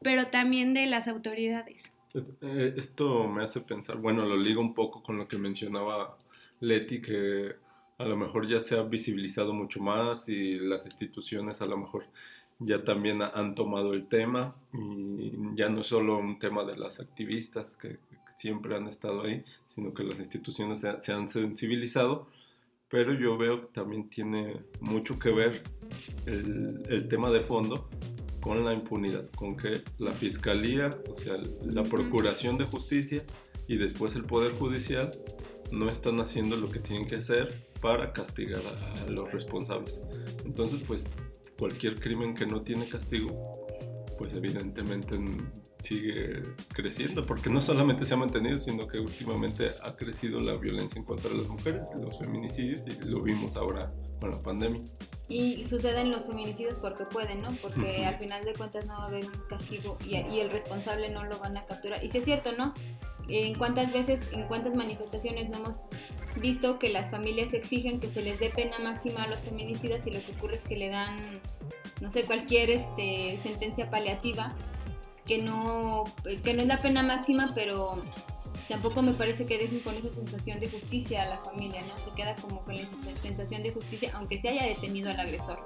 pero 0.02 0.26
también 0.26 0.74
de 0.74 0.86
las 0.86 1.08
autoridades. 1.08 1.82
Es- 2.12 2.30
eh, 2.42 2.74
Esto 2.76 3.26
me 3.28 3.44
hace 3.44 3.60
pensar, 3.60 3.96
bueno, 3.96 4.26
lo 4.26 4.36
ligo 4.36 4.60
un 4.60 4.74
poco 4.74 5.02
con 5.02 5.16
lo 5.16 5.28
que 5.28 5.38
mencionaba 5.38 6.18
Leti, 6.60 7.00
que 7.00 7.54
a 8.00 8.04
lo 8.06 8.16
mejor 8.16 8.48
ya 8.48 8.62
se 8.62 8.76
ha 8.78 8.82
visibilizado 8.82 9.52
mucho 9.52 9.80
más 9.80 10.28
y 10.28 10.58
las 10.58 10.86
instituciones 10.86 11.60
a 11.60 11.66
lo 11.66 11.76
mejor 11.76 12.04
ya 12.58 12.82
también 12.82 13.22
ha- 13.22 13.28
han 13.28 13.54
tomado 13.54 13.92
el 13.92 14.06
tema 14.08 14.54
y 14.72 15.32
ya 15.54 15.68
no 15.68 15.80
es 15.82 15.86
solo 15.86 16.18
un 16.18 16.38
tema 16.38 16.64
de 16.64 16.76
las 16.76 16.98
activistas 17.00 17.76
que, 17.76 17.88
que 17.90 18.32
siempre 18.36 18.74
han 18.76 18.86
estado 18.88 19.22
ahí, 19.22 19.44
sino 19.74 19.92
que 19.94 20.02
las 20.04 20.18
instituciones 20.18 20.78
se, 20.80 20.98
se 21.00 21.12
han 21.12 21.28
sensibilizado, 21.28 22.26
pero 22.88 23.12
yo 23.14 23.36
veo 23.38 23.60
que 23.62 23.66
también 23.72 24.08
tiene 24.08 24.56
mucho 24.80 25.18
que 25.18 25.30
ver 25.30 25.62
el, 26.26 26.82
el 26.88 27.08
tema 27.08 27.30
de 27.30 27.40
fondo 27.40 27.88
con 28.40 28.64
la 28.64 28.72
impunidad, 28.72 29.28
con 29.32 29.56
que 29.56 29.82
la 29.98 30.12
fiscalía, 30.14 30.88
o 31.10 31.16
sea, 31.16 31.36
la 31.66 31.82
procuración 31.84 32.56
de 32.56 32.64
justicia 32.64 33.22
y 33.68 33.76
después 33.76 34.14
el 34.16 34.24
poder 34.24 34.52
judicial 34.52 35.10
no 35.70 35.88
están 35.88 36.20
haciendo 36.20 36.56
lo 36.56 36.70
que 36.70 36.80
tienen 36.80 37.06
que 37.06 37.16
hacer 37.16 37.52
para 37.80 38.12
castigar 38.12 38.62
a, 38.66 39.02
a 39.02 39.10
los 39.10 39.30
responsables. 39.32 40.00
Entonces, 40.44 40.82
pues 40.86 41.04
cualquier 41.58 42.00
crimen 42.00 42.34
que 42.34 42.46
no 42.46 42.62
tiene 42.62 42.88
castigo, 42.88 43.66
pues 44.18 44.32
evidentemente 44.34 45.18
sigue 45.82 46.42
creciendo, 46.72 47.24
porque 47.24 47.50
no 47.50 47.60
solamente 47.60 48.04
se 48.04 48.14
ha 48.14 48.16
mantenido, 48.16 48.58
sino 48.58 48.86
que 48.86 48.98
últimamente 48.98 49.70
ha 49.82 49.96
crecido 49.96 50.40
la 50.40 50.54
violencia 50.54 50.98
en 50.98 51.04
contra 51.04 51.30
de 51.30 51.38
las 51.38 51.48
mujeres, 51.48 51.82
los 51.98 52.18
feminicidios, 52.18 52.82
y 52.86 53.08
lo 53.08 53.22
vimos 53.22 53.56
ahora 53.56 53.92
con 54.20 54.30
la 54.30 54.38
pandemia. 54.38 54.80
Y 55.28 55.64
suceden 55.64 56.10
los 56.10 56.26
feminicidios 56.26 56.74
porque 56.74 57.04
pueden, 57.04 57.40
¿no? 57.40 57.48
Porque 57.62 58.04
al 58.04 58.16
final 58.16 58.44
de 58.44 58.52
cuentas 58.54 58.84
no 58.84 58.94
va 58.94 59.04
a 59.04 59.06
haber 59.06 59.24
un 59.24 59.32
castigo 59.48 59.96
y, 60.04 60.16
y 60.16 60.40
el 60.40 60.50
responsable 60.50 61.08
no 61.08 61.24
lo 61.24 61.38
van 61.38 61.56
a 61.56 61.64
capturar. 61.64 62.04
Y 62.04 62.10
si 62.10 62.18
es 62.18 62.24
cierto, 62.24 62.50
¿no? 62.52 62.74
En 63.30 63.54
cuántas 63.54 63.92
veces, 63.92 64.20
en 64.32 64.44
cuántas 64.44 64.74
manifestaciones 64.74 65.48
no 65.48 65.58
hemos 65.58 65.76
visto 66.36 66.78
que 66.78 66.88
las 66.88 67.10
familias 67.10 67.54
exigen 67.54 68.00
que 68.00 68.08
se 68.08 68.22
les 68.22 68.38
dé 68.40 68.50
pena 68.50 68.78
máxima 68.78 69.22
a 69.22 69.28
los 69.28 69.40
feminicidas 69.40 70.06
y 70.06 70.10
lo 70.10 70.20
que 70.20 70.32
ocurre 70.32 70.56
es 70.56 70.62
que 70.62 70.76
le 70.76 70.88
dan, 70.88 71.16
no 72.00 72.10
sé, 72.10 72.24
cualquier 72.24 72.70
este, 72.70 73.38
sentencia 73.42 73.90
paliativa 73.90 74.54
que 75.26 75.38
no, 75.38 76.04
que 76.42 76.54
no 76.54 76.62
es 76.62 76.68
la 76.68 76.82
pena 76.82 77.02
máxima, 77.02 77.52
pero 77.54 78.02
tampoco 78.70 79.02
me 79.02 79.12
parece 79.12 79.44
que 79.44 79.58
dejen 79.58 79.80
con 79.80 79.94
esa 79.94 80.08
sensación 80.14 80.58
de 80.60 80.68
justicia 80.68 81.22
a 81.24 81.26
la 81.26 81.38
familia, 81.38 81.82
¿no? 81.82 81.94
Se 82.04 82.10
queda 82.16 82.34
como 82.36 82.62
con 82.62 82.74
la 82.74 82.80
sensación 83.20 83.62
de 83.62 83.72
justicia, 83.72 84.10
aunque 84.14 84.40
se 84.40 84.48
haya 84.48 84.64
detenido 84.64 85.10
al 85.10 85.20
agresor. 85.20 85.62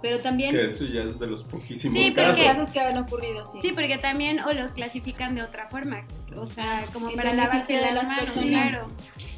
Pero 0.00 0.18
también... 0.20 0.52
Que 0.54 0.64
eso 0.66 0.86
ya 0.86 1.02
es 1.02 1.18
de 1.18 1.26
los 1.26 1.42
poquísimos 1.44 1.94
Sí, 1.98 2.14
casos. 2.14 2.36
que- 2.38 2.44
casos 2.44 2.70
que 2.70 2.80
han 2.80 2.96
ocurrido, 2.96 3.46
sí. 3.52 3.58
Sí, 3.60 3.72
porque 3.74 3.98
también 3.98 4.40
o 4.40 4.52
los 4.54 4.72
clasifican 4.72 5.34
de 5.34 5.42
otra 5.42 5.68
forma, 5.68 6.06
o 6.36 6.46
sea, 6.46 6.86
como 6.94 7.10
para 7.12 7.34
lavarse 7.34 7.74
de 7.74 7.82
las 7.82 7.94
las 7.94 8.04
manos, 8.04 8.26
personas. 8.26 8.50
claro. 8.70 8.90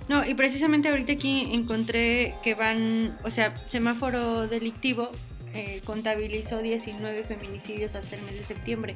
No, 0.09 0.25
y 0.25 0.35
precisamente 0.35 0.89
ahorita 0.89 1.15
aquí 1.15 1.49
encontré 1.53 2.35
que 2.45 2.55
van, 2.55 3.19
o 3.25 3.31
sea, 3.31 3.55
semáforo 3.67 4.47
delictivo 4.47 5.11
eh, 5.55 5.81
contabilizó 5.85 6.59
19 6.63 7.25
feminicidios 7.25 7.95
hasta 7.95 8.17
el 8.17 8.23
mes 8.23 8.35
de 8.37 8.45
septiembre. 8.45 8.95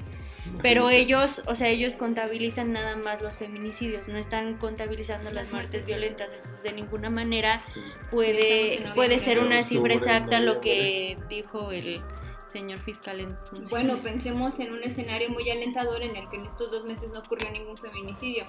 Pero 0.63 0.91
ellos, 0.91 1.43
o 1.47 1.55
sea, 1.55 1.69
ellos 1.69 1.97
contabilizan 1.97 2.73
nada 2.73 2.97
más 2.97 3.21
los 3.21 3.37
feminicidios, 3.37 4.09
no 4.09 4.17
están 4.17 4.57
contabilizando 4.59 5.31
las 5.33 5.51
muertes 5.53 5.85
violentas, 5.85 6.33
entonces 6.33 6.63
de 6.63 6.73
ninguna 6.73 7.11
manera 7.11 7.61
Sí. 7.75 7.81
Puede, 8.11 8.81
puede 8.95 9.19
ser 9.19 9.39
una 9.41 9.63
cifra 9.63 9.93
exacta 9.95 10.41
lo 10.41 10.61
que 10.61 11.19
dijo 11.29 11.73
el 11.73 12.01
señor 12.47 12.79
fiscal. 12.81 13.37
Bueno, 13.71 13.99
pensemos 14.01 14.59
en 14.61 14.73
un 14.73 14.83
escenario 14.83 15.29
muy 15.31 15.51
alentador 15.51 16.03
en 16.03 16.15
el 16.17 16.29
que 16.29 16.37
en 16.37 16.47
estos 16.47 16.71
dos 16.71 16.85
meses 16.85 17.11
no 17.13 17.19
ocurrió 17.21 17.51
ningún 17.51 17.77
feminicidio. 17.77 18.47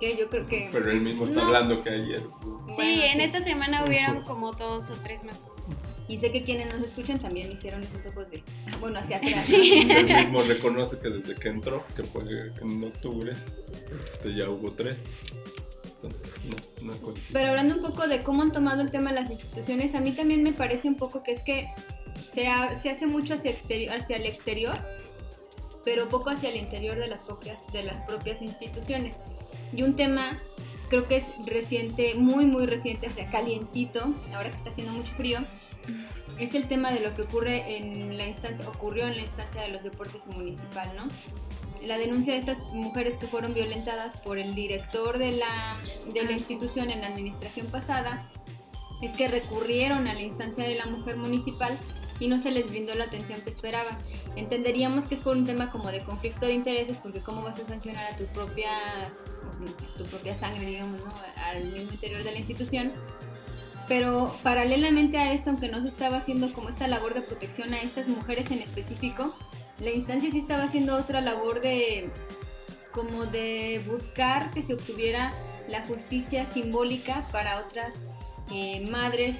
Que 0.00 0.16
yo 0.16 0.28
creo 0.28 0.44
que... 0.46 0.70
Pero 0.72 0.90
él 0.90 1.02
mismo 1.02 1.24
está 1.26 1.36
No. 1.36 1.46
hablando 1.46 1.82
que 1.84 1.90
ayer. 1.90 2.18
Sí, 2.18 2.26
Bueno, 2.42 3.02
en 3.04 3.12
sí. 3.12 3.20
esta 3.20 3.44
semana 3.44 3.84
hubieron 3.84 4.22
como 4.24 4.52
dos 4.52 4.90
o 4.90 4.94
tres 5.04 5.22
más. 5.22 5.44
Y 6.08 6.18
sé 6.18 6.30
que 6.32 6.42
quienes 6.42 6.72
nos 6.74 6.82
escuchan 6.82 7.18
también 7.18 7.50
hicieron 7.50 7.82
esos 7.82 8.04
ojos 8.06 8.30
de... 8.30 8.42
Bueno, 8.80 8.98
hacia 8.98 9.16
atrás. 9.18 9.44
Sí. 9.46 9.84
¿no? 9.86 9.94
Él 9.94 10.06
mismo 10.16 10.42
reconoce 10.42 10.98
que 10.98 11.08
desde 11.08 11.34
que 11.34 11.48
entró, 11.48 11.84
que 11.96 12.02
fue 12.04 12.22
en 12.60 12.84
octubre, 12.84 13.32
este, 14.02 14.34
ya 14.36 14.50
hubo 14.50 14.70
tres. 14.72 14.96
Entonces, 16.02 16.28
no, 16.44 16.92
no 16.92 17.00
coincide. 17.00 17.32
Pero 17.32 17.48
hablando 17.50 17.76
un 17.76 17.82
poco 17.82 18.06
de 18.06 18.22
cómo 18.22 18.42
han 18.42 18.52
tomado 18.52 18.82
el 18.82 18.90
tema 18.90 19.12
las 19.12 19.30
instituciones, 19.30 19.94
a 19.94 20.00
mí 20.00 20.12
también 20.12 20.42
me 20.42 20.52
parece 20.52 20.88
un 20.88 20.96
poco 20.96 21.22
que 21.22 21.32
es 21.32 21.42
que 21.42 21.68
se, 22.22 22.46
ha- 22.48 22.78
se 22.82 22.90
hace 22.90 23.06
mucho 23.06 23.34
hacia, 23.34 23.50
exterior, 23.50 23.94
hacia 23.96 24.16
el 24.16 24.26
exterior, 24.26 24.76
pero 25.84 26.08
poco 26.10 26.28
hacia 26.30 26.50
el 26.50 26.56
interior 26.56 26.98
de 26.98 27.08
las 27.08 27.22
propias, 27.22 27.60
de 27.72 27.82
las 27.84 28.02
propias 28.02 28.42
instituciones. 28.42 29.14
Y 29.74 29.82
un 29.82 29.96
tema, 29.96 30.36
creo 30.90 31.08
que 31.08 31.16
es 31.16 31.24
reciente, 31.46 32.14
muy, 32.14 32.44
muy 32.44 32.66
reciente, 32.66 33.06
o 33.06 33.10
sea, 33.10 33.30
calientito, 33.30 34.14
ahora 34.34 34.50
que 34.50 34.56
está 34.56 34.68
haciendo 34.70 34.92
mucho 34.92 35.14
frío, 35.14 35.40
es 36.38 36.54
el 36.54 36.66
tema 36.68 36.92
de 36.92 37.00
lo 37.00 37.14
que 37.14 37.22
ocurre 37.22 37.76
en 37.76 38.16
la 38.16 38.26
instancia, 38.26 38.68
ocurrió 38.68 39.06
en 39.06 39.16
la 39.16 39.22
instancia 39.22 39.62
de 39.62 39.68
los 39.68 39.82
deportes 39.82 40.26
municipal, 40.26 40.90
¿no? 40.96 41.08
La 41.86 41.98
denuncia 41.98 42.32
de 42.32 42.40
estas 42.40 42.58
mujeres 42.72 43.18
que 43.18 43.26
fueron 43.26 43.54
violentadas 43.54 44.20
por 44.20 44.38
el 44.38 44.54
director 44.54 45.18
de 45.18 45.32
la, 45.32 45.76
de 46.12 46.22
la 46.22 46.32
institución 46.32 46.90
en 46.90 47.02
la 47.02 47.08
administración 47.08 47.66
pasada 47.66 48.30
es 49.02 49.12
que 49.14 49.28
recurrieron 49.28 50.08
a 50.08 50.14
la 50.14 50.22
instancia 50.22 50.64
de 50.64 50.76
la 50.76 50.86
mujer 50.86 51.16
municipal 51.16 51.78
y 52.20 52.28
no 52.28 52.40
se 52.40 52.50
les 52.50 52.68
brindó 52.68 52.94
la 52.94 53.04
atención 53.04 53.40
que 53.42 53.50
esperaban. 53.50 53.98
Entenderíamos 54.36 55.06
que 55.06 55.16
es 55.16 55.20
por 55.20 55.36
un 55.36 55.44
tema 55.44 55.70
como 55.70 55.90
de 55.90 56.02
conflicto 56.04 56.46
de 56.46 56.54
intereses, 56.54 56.98
porque 56.98 57.20
cómo 57.20 57.42
vas 57.42 57.58
a 57.60 57.66
sancionar 57.66 58.12
a 58.12 58.16
tu 58.16 58.24
propia, 58.26 58.70
tu 59.96 60.04
propia 60.04 60.38
sangre, 60.38 60.64
digamos, 60.66 61.04
¿no? 61.04 61.12
al 61.36 61.70
mismo 61.70 61.92
interior 61.92 62.22
de 62.22 62.32
la 62.32 62.38
institución. 62.38 62.92
Pero 63.88 64.34
paralelamente 64.42 65.18
a 65.18 65.32
esto, 65.32 65.50
aunque 65.50 65.68
no 65.68 65.80
se 65.82 65.88
estaba 65.88 66.18
haciendo 66.18 66.52
como 66.52 66.68
esta 66.70 66.88
labor 66.88 67.14
de 67.14 67.20
protección 67.20 67.74
a 67.74 67.80
estas 67.82 68.08
mujeres 68.08 68.50
en 68.50 68.60
específico, 68.60 69.34
la 69.78 69.90
instancia 69.90 70.30
sí 70.30 70.38
estaba 70.38 70.64
haciendo 70.64 70.96
otra 70.96 71.20
labor 71.20 71.60
de 71.60 72.10
como 72.92 73.26
de 73.26 73.82
buscar 73.86 74.50
que 74.52 74.62
se 74.62 74.74
obtuviera 74.74 75.34
la 75.68 75.84
justicia 75.84 76.46
simbólica 76.46 77.26
para 77.32 77.58
otras 77.58 78.02
eh, 78.52 78.86
madres 78.88 79.36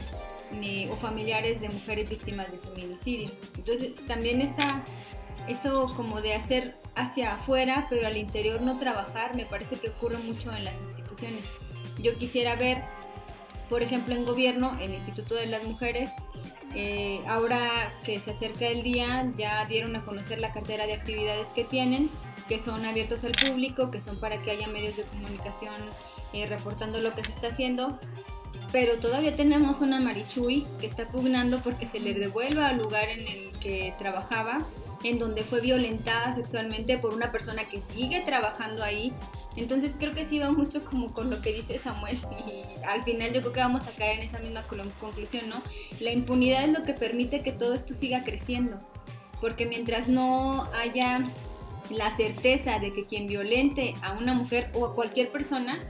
eh, 0.63 0.89
o 0.93 0.97
familiares 0.97 1.61
de 1.61 1.69
mujeres 1.69 2.09
víctimas 2.09 2.51
de 2.51 2.59
feminicidio. 2.59 3.31
Entonces 3.57 3.95
también 4.07 4.41
está 4.41 4.85
eso 5.49 5.91
como 5.97 6.21
de 6.21 6.35
hacer 6.35 6.77
hacia 6.97 7.35
afuera, 7.35 7.87
pero 7.91 8.07
al 8.07 8.17
interior 8.17 8.61
no 8.61 8.79
trabajar, 8.79 9.37
me 9.37 9.47
parece 9.47 9.77
que 9.77 9.91
ocurre 9.91 10.19
mucho 10.19 10.55
en 10.55 10.65
las 10.65 10.75
instituciones. 10.75 11.45
Yo 11.99 12.17
quisiera 12.17 12.57
ver, 12.57 12.83
por 13.69 13.83
ejemplo, 13.83 14.15
en 14.15 14.25
gobierno, 14.25 14.77
el 14.81 14.95
Instituto 14.95 15.35
de 15.35 15.47
las 15.47 15.65
Mujeres, 15.65 16.11
eh, 16.75 17.21
ahora 17.27 17.93
que 18.05 18.19
se 18.19 18.33
acerca 18.33 18.67
el 18.67 18.83
día, 18.83 19.31
ya 19.37 19.65
dieron 19.67 19.97
a 19.97 20.05
conocer 20.05 20.41
la 20.41 20.53
cartera 20.53 20.87
de 20.87 20.95
actividades 20.95 21.49
que 21.49 21.65
tienen, 21.65 22.11
que 22.49 22.61
son 22.61 22.85
abiertos 22.85 23.25
al 23.25 23.33
público, 23.33 23.91
que 23.91 24.01
son 24.01 24.19
para 24.19 24.43
que 24.43 24.51
haya 24.51 24.69
medios 24.69 24.97
de 24.97 25.05
comunicación 25.05 25.75
eh, 26.33 26.47
reportando 26.47 27.01
lo 27.01 27.15
que 27.15 27.25
se 27.25 27.33
está 27.33 27.49
haciendo. 27.49 27.99
Pero 28.71 28.99
todavía 28.99 29.37
tenemos 29.37 29.81
una 29.81 30.01
Marichuy 30.01 30.67
que 30.81 30.87
está 30.87 31.09
pugnando 31.09 31.61
porque 31.61 31.87
se 31.87 32.01
le 32.01 32.13
devuelva 32.13 32.69
al 32.69 32.79
lugar 32.79 33.09
en 33.09 33.21
el 33.21 33.53
que 33.61 33.95
trabajaba, 33.99 34.67
en 35.05 35.19
donde 35.19 35.45
fue 35.45 35.61
violentada 35.61 36.35
sexualmente 36.35 36.99
por 36.99 37.15
una 37.15 37.31
persona 37.31 37.65
que 37.65 37.81
sigue 37.81 38.21
trabajando 38.23 38.83
ahí. 38.83 39.13
Entonces 39.57 39.93
creo 39.99 40.13
que 40.13 40.25
sí 40.25 40.39
va 40.39 40.51
mucho 40.51 40.85
como 40.85 41.13
con 41.13 41.31
lo 41.31 41.41
que 41.41 41.53
dice 41.53 41.79
Samuel 41.79 42.19
y 42.49 42.85
al 42.85 43.03
final 43.05 43.33
yo 43.33 43.41
creo 43.41 43.53
que 43.53 43.61
vamos 43.61 43.87
a 43.87 43.93
caer 43.93 44.21
en 44.21 44.29
esa 44.29 44.39
misma 44.39 44.65
conclusión, 45.01 45.49
¿no? 45.49 45.63
La 46.01 46.11
impunidad 46.11 46.65
es 46.65 46.71
lo 46.71 46.85
que 46.85 46.93
permite 46.93 47.43
que 47.43 47.53
todo 47.53 47.75
esto 47.75 47.95
siga 47.95 48.25
creciendo, 48.25 48.79
porque 49.41 49.67
mientras 49.67 50.09
no 50.09 50.65
haya 50.75 51.21
la 51.91 52.17
certeza 52.17 52.79
de 52.79 52.93
que 52.93 53.05
quien 53.05 53.27
violente 53.27 53.95
a 54.03 54.13
una 54.13 54.35
mujer 54.35 54.71
o 54.75 54.87
a 54.87 54.95
cualquier 54.95 55.29
persona 55.29 55.81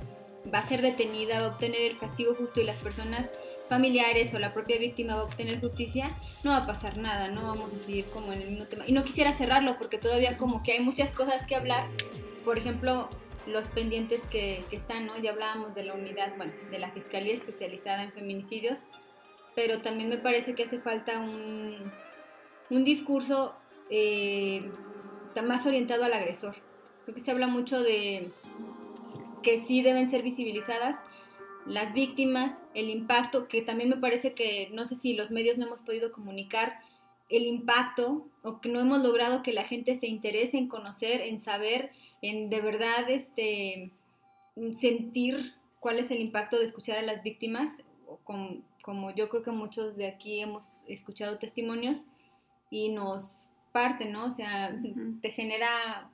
va 0.53 0.59
a 0.59 0.69
ser 0.69 0.83
detenida, 0.83 1.41
va 1.41 1.47
a 1.47 1.51
obtener 1.51 1.81
el 1.83 1.99
castigo 1.99 2.35
justo 2.35 2.61
y 2.61 2.65
las 2.65 2.79
personas 2.79 3.31
familiares 3.69 4.35
o 4.35 4.39
la 4.39 4.53
propia 4.53 4.79
víctima 4.79 5.15
va 5.15 5.23
a 5.23 5.25
obtener 5.25 5.61
justicia, 5.61 6.11
no 6.43 6.51
va 6.51 6.59
a 6.59 6.67
pasar 6.67 6.99
nada, 6.99 7.29
no 7.29 7.43
vamos 7.45 7.73
a 7.73 7.79
seguir 7.79 8.05
como 8.07 8.33
en 8.33 8.43
el 8.43 8.51
mismo 8.51 8.67
tema. 8.67 8.85
Y 8.87 8.93
no 8.93 9.05
quisiera 9.05 9.33
cerrarlo 9.33 9.77
porque 9.79 9.99
todavía 9.99 10.37
como 10.37 10.63
que 10.63 10.73
hay 10.73 10.81
muchas 10.81 11.11
cosas 11.13 11.47
que 11.47 11.55
hablar. 11.55 11.89
Por 12.45 12.59
ejemplo, 12.59 13.09
los 13.47 13.69
pendientes 13.69 14.21
que, 14.31 14.65
que 14.71 14.77
están, 14.77 15.07
¿no? 15.07 15.19
Ya 15.19 15.33
hablábamos 15.33 15.75
de 15.75 15.85
la 15.85 15.95
unidad, 15.95 16.37
bueno, 16.37 16.53
de 16.71 16.79
la 16.79 16.91
Fiscalía 16.91 17.35
Especializada 17.35 18.03
en 18.03 18.13
Feminicidios, 18.13 18.79
pero 19.55 19.83
también 19.83 20.09
me 20.09 20.19
parece 20.19 20.55
que 20.55 20.65
hace 20.65 20.79
falta 20.79 21.19
un, 21.19 21.93
un 22.71 22.85
discurso 22.85 23.55
eh, 23.91 24.71
más 25.43 25.67
orientado 25.67 26.05
al 26.05 26.13
agresor. 26.13 26.57
Creo 27.05 27.15
que 27.15 27.21
se 27.21 27.31
habla 27.31 27.47
mucho 27.47 27.81
de 27.81 28.31
que 29.43 29.59
sí 29.59 29.83
deben 29.83 30.11
ser 30.11 30.23
visibilizadas 30.23 30.97
las 31.67 31.95
víctimas, 31.95 32.63
el 32.75 32.91
impacto, 32.91 33.49
que 33.49 33.63
también 33.63 33.91
me 33.91 33.97
parece 33.97 34.35
que 34.35 34.69
no 34.73 34.85
sé 34.87 34.97
si 34.97 35.15
los 35.15 35.31
medios 35.31 35.59
no 35.59 35.67
hemos 35.67 35.81
podido 35.81 36.13
comunicar 36.13 36.81
el 37.31 37.47
impacto 37.47 38.27
o 38.43 38.61
que 38.61 38.69
no 38.69 38.81
hemos 38.81 39.03
logrado 39.03 39.43
que 39.43 39.53
la 39.53 39.65
gente 39.65 39.97
se 39.97 40.07
interese 40.07 40.59
en 40.59 40.69
conocer, 40.69 41.23
en 41.23 41.41
saber, 41.41 41.91
en 42.29 42.49
de 42.49 42.61
verdad 42.61 43.09
este 43.11 43.91
sentir 44.77 45.53
cuál 45.79 45.99
es 45.99 46.11
el 46.11 46.21
impacto 46.21 46.59
de 46.59 46.65
escuchar 46.65 46.99
a 46.99 47.03
las 47.03 47.23
víctimas, 47.23 47.71
como, 48.25 48.63
como 48.83 49.15
yo 49.15 49.29
creo 49.29 49.43
que 49.43 49.51
muchos 49.51 49.97
de 49.97 50.07
aquí 50.07 50.41
hemos 50.41 50.65
escuchado 50.89 51.39
testimonios 51.39 51.99
y 52.71 52.89
nos 52.89 53.51
parte, 53.73 54.07
¿no? 54.07 54.27
O 54.27 54.33
sea, 54.33 54.75
te 55.21 55.31
genera 55.31 56.11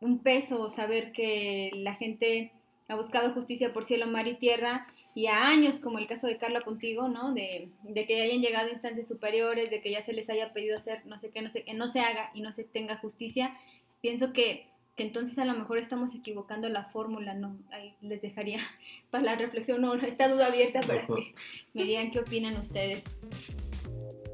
un 0.00 0.18
peso 0.18 0.68
saber 0.70 1.12
que 1.12 1.70
la 1.74 1.94
gente 1.94 2.52
ha 2.88 2.96
buscado 2.96 3.32
justicia 3.34 3.72
por 3.72 3.84
cielo, 3.84 4.06
mar 4.06 4.26
y 4.26 4.34
tierra 4.34 4.88
y 5.14 5.28
a 5.28 5.46
años, 5.46 5.78
como 5.78 5.98
el 5.98 6.08
caso 6.08 6.26
de 6.26 6.38
Carla 6.38 6.62
Contigo, 6.62 7.08
¿no? 7.08 7.32
De, 7.32 7.68
de, 7.84 8.06
que 8.06 8.20
hayan 8.20 8.40
llegado 8.40 8.68
a 8.68 8.72
instancias 8.72 9.06
superiores, 9.06 9.70
de 9.70 9.80
que 9.80 9.92
ya 9.92 10.02
se 10.02 10.12
les 10.12 10.28
haya 10.28 10.52
pedido 10.52 10.76
hacer 10.76 11.06
no 11.06 11.20
sé 11.20 11.30
qué, 11.30 11.40
no 11.40 11.50
sé, 11.50 11.62
que 11.62 11.74
no 11.74 11.86
se 11.86 12.00
haga 12.00 12.30
y 12.34 12.40
no 12.40 12.52
se 12.52 12.64
tenga 12.64 12.96
justicia, 12.96 13.56
pienso 14.00 14.32
que, 14.32 14.73
que 14.96 15.02
entonces 15.02 15.38
a 15.38 15.44
lo 15.44 15.54
mejor 15.54 15.78
estamos 15.78 16.14
equivocando 16.14 16.68
la 16.68 16.84
fórmula, 16.84 17.34
¿no? 17.34 17.56
Ahí 17.70 17.94
les 18.00 18.22
dejaría 18.22 18.58
para 19.10 19.24
la 19.24 19.34
reflexión, 19.36 19.80
no, 19.80 19.94
esta 19.94 20.28
duda 20.28 20.46
abierta 20.46 20.80
para 20.82 21.06
que 21.06 21.34
me 21.72 21.84
digan 21.84 22.10
qué 22.10 22.20
opinan 22.20 22.56
ustedes. 22.56 23.02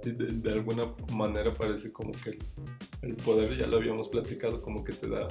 De, 0.03 0.13
de, 0.13 0.53
alguna 0.53 0.85
manera 1.13 1.51
parece 1.51 1.93
como 1.93 2.13
que 2.13 2.39
el, 3.03 3.17
poder, 3.17 3.55
ya 3.59 3.67
lo 3.67 3.77
habíamos 3.77 4.09
platicado, 4.09 4.63
como 4.63 4.83
que 4.83 4.95
te 4.95 5.11
da 5.11 5.29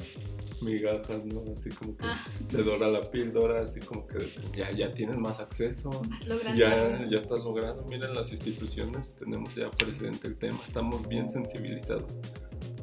migajas, 0.61 1.25
¿no? 1.25 1.43
Así 1.57 1.69
como 1.71 1.97
que 1.97 2.05
Ah. 2.05 2.23
te 2.47 2.61
dora 2.61 2.87
la 2.87 3.01
píldora, 3.01 3.63
así 3.63 3.79
como 3.79 4.05
que 4.05 4.19
ya, 4.55 4.69
ya 4.71 4.93
tienes 4.93 5.17
más 5.17 5.39
acceso, 5.39 6.03
ya, 6.55 7.03
ya 7.07 7.17
estás 7.17 7.39
logrando. 7.39 7.83
Miren 7.85 8.13
las 8.13 8.31
instituciones, 8.31 9.15
tenemos 9.15 9.55
ya 9.55 9.71
presente 9.71 10.27
el 10.27 10.35
tema, 10.37 10.59
estamos 10.67 11.07
bien 11.07 11.31
sensibilizados. 11.31 12.13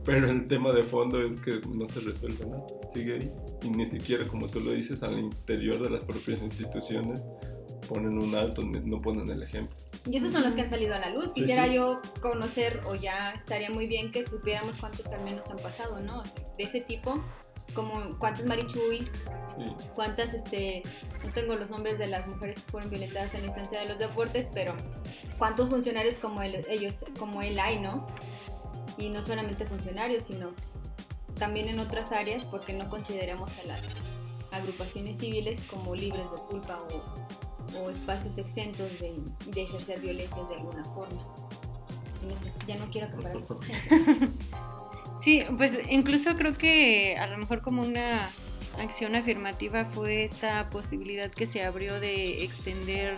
Pero 0.07 0.31
el 0.31 0.47
tema 0.47 0.73
de 0.73 0.85
fondo 0.85 1.21
es 1.21 1.41
que 1.41 1.61
no 1.69 1.87
se 1.89 2.01
resuelve 2.01 2.47
nada, 2.47 2.65
sigue 2.95 3.15
ahí. 3.15 3.31
Y 3.63 3.71
ni 3.71 3.85
siquiera, 3.87 4.27
como 4.29 4.47
tú 4.47 4.61
lo 4.61 4.71
dices, 4.71 5.03
al 5.03 5.19
interior 5.19 5.83
de 5.83 5.91
las 5.91 6.05
propias 6.05 6.41
instituciones 6.41 7.21
ponen 7.89 8.19
un 8.19 8.35
alto, 8.35 8.63
no 8.63 9.01
ponen 9.03 9.29
el 9.29 9.43
ejemplo. 9.43 9.77
Y 10.11 10.17
esos 10.17 10.33
son 10.33 10.45
los 10.45 10.55
que 10.55 10.63
han 10.63 10.71
salido 10.71 10.95
a 10.95 10.99
la 11.01 11.11
luz. 11.11 11.27
Sí, 11.35 11.41
Quisiera 11.41 11.67
sí. 11.67 11.75
yo 11.75 12.01
conocer, 12.21 12.81
o 12.87 12.95
ya 12.95 13.33
estaría 13.33 13.71
muy 13.71 13.87
bien 13.89 14.13
que 14.13 14.25
supiéramos 14.27 14.77
cuántos 14.79 15.07
al 15.07 15.23
menos 15.25 15.45
han 15.51 15.57
pasado, 15.59 15.99
¿no? 16.01 16.23
De 16.57 16.65
ese 16.65 16.81
tipo, 16.81 17.21
como 17.75 18.17
cuántas 18.19 18.47
Marichuy, 18.47 19.09
Sí. 19.59 19.65
cuántas, 19.95 20.35
este, 20.35 20.83
no 21.25 21.33
tengo 21.33 21.55
los 21.57 21.71
nombres 21.71 21.99
de 21.99 22.07
las 22.09 22.27
mujeres 22.29 22.57
que 22.57 22.71
fueron 22.71 22.91
violentadas 22.91 23.33
en 23.35 23.41
la 23.41 23.47
instancia 23.47 23.81
de 23.81 23.87
los 23.87 23.99
deportes, 23.99 24.47
pero 24.53 24.75
cuántos 25.39 25.71
funcionarios 25.71 26.17
como 26.19 26.43
él, 26.43 26.65
ellos, 26.69 26.95
como 27.19 27.41
él 27.43 27.59
hay, 27.59 27.81
¿no? 27.81 28.07
Y 28.99 29.11
no 29.11 29.25
solamente 29.25 29.67
funcionarios, 29.67 30.27
sino 30.27 30.53
también 31.39 31.69
en 31.69 31.79
otras 31.79 32.13
áreas, 32.13 32.45
porque 32.45 32.73
no 32.73 32.89
consideramos 32.89 33.51
a 33.59 33.67
las 33.67 33.83
agrupaciones 34.53 35.19
civiles 35.19 35.63
como 35.65 35.95
libres 35.95 36.25
de 36.31 36.43
culpa 36.49 36.79
o, 36.91 37.79
o 37.79 37.91
espacios 37.91 38.39
exentos 38.39 38.91
de, 39.01 39.15
de 39.47 39.63
ejercer 39.63 40.01
violencias 40.01 40.49
de 40.49 40.55
alguna 40.55 40.85
forma. 40.85 41.23
No 42.27 42.37
sé, 42.43 42.53
ya 42.67 42.77
no 42.77 42.91
quiero 42.91 43.09
acabar. 43.09 43.37
Sí, 45.21 45.43
pues 45.57 45.79
incluso 45.91 46.37
creo 46.37 46.57
que 46.57 47.17
a 47.17 47.27
lo 47.27 47.39
mejor 47.39 47.63
como 47.63 47.83
una 47.83 48.31
acción 48.79 49.15
afirmativa 49.15 49.87
fue 49.87 50.25
esta 50.25 50.69
posibilidad 50.71 51.31
que 51.31 51.47
se 51.47 51.65
abrió 51.65 51.99
de 52.01 52.45
extender 52.45 53.17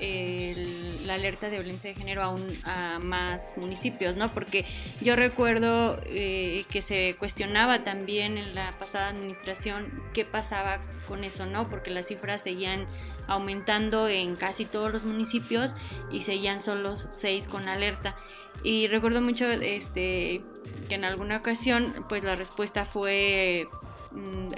el- 0.00 1.06
la 1.06 1.14
alerta 1.14 1.48
de 1.48 1.58
violencia 1.58 1.90
de 1.90 1.96
género 1.96 2.22
a, 2.22 2.28
un- 2.28 2.58
a 2.64 2.98
más 2.98 3.54
municipios, 3.56 4.16
¿no? 4.16 4.32
Porque 4.32 4.64
yo 5.00 5.16
recuerdo 5.16 6.00
eh, 6.06 6.64
que 6.70 6.82
se 6.82 7.16
cuestionaba 7.18 7.84
también 7.84 8.38
en 8.38 8.54
la 8.54 8.72
pasada 8.78 9.08
administración 9.08 10.02
qué 10.14 10.24
pasaba 10.24 10.80
con 11.06 11.24
eso, 11.24 11.46
¿no? 11.46 11.68
Porque 11.70 11.90
las 11.90 12.06
cifras 12.08 12.42
seguían 12.42 12.86
aumentando 13.26 14.08
en 14.08 14.36
casi 14.36 14.64
todos 14.64 14.92
los 14.92 15.04
municipios 15.04 15.74
y 16.10 16.22
seguían 16.22 16.60
solo 16.60 16.96
seis 16.96 17.48
con 17.48 17.68
alerta. 17.68 18.16
Y 18.64 18.86
recuerdo 18.88 19.20
mucho 19.20 19.48
este, 19.50 20.42
que 20.88 20.94
en 20.94 21.04
alguna 21.04 21.36
ocasión 21.36 22.04
pues 22.08 22.24
la 22.24 22.34
respuesta 22.34 22.84
fue 22.86 23.68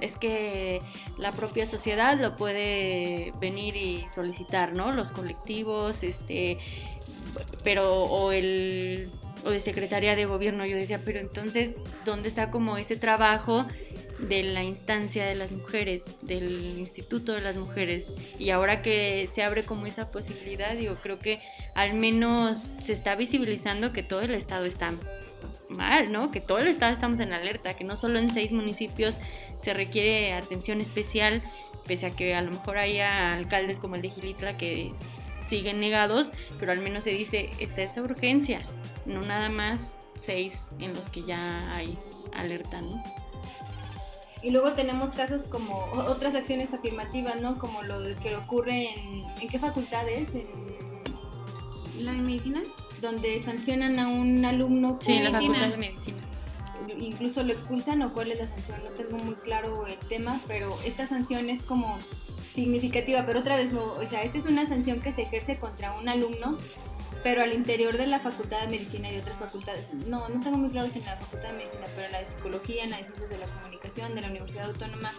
es 0.00 0.16
que 0.16 0.80
la 1.18 1.32
propia 1.32 1.66
sociedad 1.66 2.18
lo 2.18 2.36
puede 2.36 3.32
venir 3.40 3.76
y 3.76 4.06
solicitar, 4.08 4.72
¿no? 4.74 4.92
Los 4.92 5.12
colectivos, 5.12 6.02
este, 6.02 6.58
pero 7.62 8.04
o 8.04 8.32
el 8.32 9.10
o 9.44 9.50
de 9.50 9.60
secretaría 9.60 10.16
de 10.16 10.26
gobierno, 10.26 10.66
yo 10.66 10.76
decía, 10.76 11.00
pero 11.04 11.18
entonces, 11.18 11.74
¿dónde 12.04 12.28
está 12.28 12.50
como 12.50 12.76
ese 12.76 12.96
trabajo 12.96 13.66
de 14.18 14.42
la 14.42 14.62
instancia 14.62 15.24
de 15.24 15.34
las 15.34 15.52
mujeres, 15.52 16.16
del 16.22 16.78
instituto 16.78 17.32
de 17.32 17.40
las 17.40 17.56
mujeres? 17.56 18.08
Y 18.38 18.50
ahora 18.50 18.82
que 18.82 19.28
se 19.32 19.42
abre 19.42 19.64
como 19.64 19.86
esa 19.86 20.10
posibilidad, 20.10 20.74
digo, 20.76 20.96
creo 21.02 21.18
que 21.18 21.40
al 21.74 21.94
menos 21.94 22.74
se 22.80 22.92
está 22.92 23.14
visibilizando 23.16 23.92
que 23.92 24.02
todo 24.02 24.20
el 24.20 24.34
estado 24.34 24.66
está 24.66 24.92
mal, 25.68 26.12
¿no? 26.12 26.30
Que 26.30 26.40
todo 26.40 26.58
el 26.58 26.68
estado 26.68 26.92
estamos 26.92 27.20
en 27.20 27.32
alerta, 27.32 27.74
que 27.74 27.84
no 27.84 27.96
solo 27.96 28.18
en 28.18 28.30
seis 28.30 28.52
municipios 28.52 29.18
se 29.60 29.74
requiere 29.74 30.32
atención 30.32 30.80
especial, 30.80 31.42
pese 31.86 32.06
a 32.06 32.10
que 32.10 32.34
a 32.34 32.42
lo 32.42 32.50
mejor 32.50 32.78
haya 32.78 33.32
alcaldes 33.32 33.78
como 33.78 33.96
el 33.96 34.02
de 34.02 34.10
Gilitla 34.10 34.56
que 34.56 34.92
siguen 35.46 35.80
negados, 35.80 36.30
pero 36.58 36.72
al 36.72 36.80
menos 36.80 37.04
se 37.04 37.10
dice, 37.10 37.50
está 37.58 37.82
esa 37.82 38.02
urgencia, 38.02 38.62
no 39.06 39.22
nada 39.22 39.48
más 39.48 39.96
seis 40.16 40.70
en 40.78 40.94
los 40.94 41.08
que 41.08 41.22
ya 41.22 41.74
hay 41.74 41.98
alerta, 42.32 42.80
¿no? 42.80 43.02
Y 44.42 44.50
luego 44.50 44.72
tenemos 44.72 45.12
casos 45.12 45.42
como 45.50 45.84
otras 45.92 46.34
acciones 46.34 46.72
afirmativas, 46.72 47.40
¿no? 47.42 47.58
Como 47.58 47.82
lo 47.82 47.98
que 48.20 48.34
ocurre 48.36 48.88
en... 48.94 49.24
¿En 49.40 49.48
qué 49.48 49.58
facultades? 49.58 50.28
En, 50.34 52.04
¿La 52.04 52.12
de 52.12 52.18
medicina? 52.18 52.62
Donde 53.00 53.42
sancionan 53.42 53.98
a 53.98 54.08
un 54.08 54.44
alumno 54.44 54.98
Sí, 55.00 55.12
en 55.12 55.24
la 55.24 55.30
por- 55.30 55.40
Facultad 55.40 55.68
de 55.70 55.76
Medicina. 55.76 56.18
incluso 56.98 57.42
lo 57.42 57.52
expulsan 57.52 58.02
o 58.02 58.12
cuál 58.12 58.30
es 58.32 58.38
la 58.38 58.48
sanción. 58.48 58.78
No 58.84 58.90
tengo 58.90 59.16
muy 59.24 59.34
claro 59.36 59.86
el 59.86 59.98
tema, 60.08 60.40
pero 60.48 60.76
esta 60.84 61.06
sanción 61.06 61.48
es 61.48 61.62
como 61.62 61.98
significativa. 62.54 63.24
Pero 63.26 63.40
otra 63.40 63.56
vez, 63.56 63.72
no, 63.72 63.84
o 63.94 64.06
sea, 64.08 64.22
esta 64.22 64.38
es 64.38 64.46
una 64.46 64.66
sanción 64.68 65.00
que 65.00 65.12
se 65.12 65.22
ejerce 65.22 65.56
contra 65.58 65.92
un 65.98 66.08
alumno, 66.08 66.58
pero 67.22 67.42
al 67.42 67.52
interior 67.52 67.96
de 67.96 68.06
la 68.06 68.18
Facultad 68.18 68.60
de 68.62 68.66
Medicina 68.68 69.10
y 69.12 69.18
otras 69.18 69.38
facultades. 69.38 69.84
No, 70.06 70.28
no 70.28 70.40
tengo 70.42 70.58
muy 70.58 70.70
claro 70.70 70.90
si 70.92 70.98
en 70.98 71.06
la 71.06 71.16
Facultad 71.16 71.48
de 71.50 71.54
Medicina, 71.58 71.84
pero 71.94 72.06
en 72.06 72.12
la 72.12 72.18
de 72.20 72.26
Psicología, 72.26 72.84
en 72.84 72.90
la 72.90 72.96
de 72.96 73.04
Ciencias 73.04 73.30
de 73.30 73.38
la 73.38 73.46
Comunicación, 73.46 74.14
de 74.14 74.20
la 74.22 74.28
Universidad 74.28 74.64
Autónoma, 74.66 75.12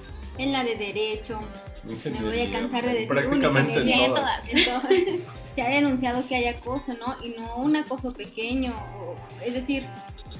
en 0.43 0.51
la 0.51 0.63
de 0.63 0.75
Derecho. 0.75 1.39
Me 1.83 2.21
voy 2.21 2.39
a 2.41 2.51
cansar 2.51 2.85
de 2.85 2.93
decir 2.93 3.07
Prácticamente 3.07 3.71
una, 3.71 3.81
en 3.81 3.85
sí, 3.87 3.93
en 3.93 4.13
todas. 4.13 4.41
todas, 4.43 4.49
en 4.49 4.65
todas. 4.65 4.93
Se 5.55 5.61
ha 5.63 5.69
denunciado 5.69 6.27
que 6.27 6.35
hay 6.35 6.45
acoso, 6.45 6.93
¿no? 6.93 7.15
Y 7.25 7.29
no 7.37 7.57
un 7.57 7.75
acoso 7.75 8.13
pequeño, 8.13 8.71
o- 8.95 9.15
es 9.45 9.53
decir, 9.53 9.85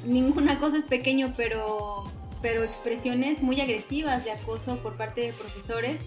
ningún 0.06 0.48
acoso 0.50 0.78
es 0.78 0.86
pequeño, 0.86 1.34
pero, 1.36 2.04
pero 2.42 2.64
expresiones 2.64 3.42
muy 3.42 3.60
agresivas 3.60 4.24
de 4.24 4.32
acoso 4.32 4.78
por 4.82 4.96
parte 4.98 5.22
de 5.22 5.34
profesores. 5.34 6.02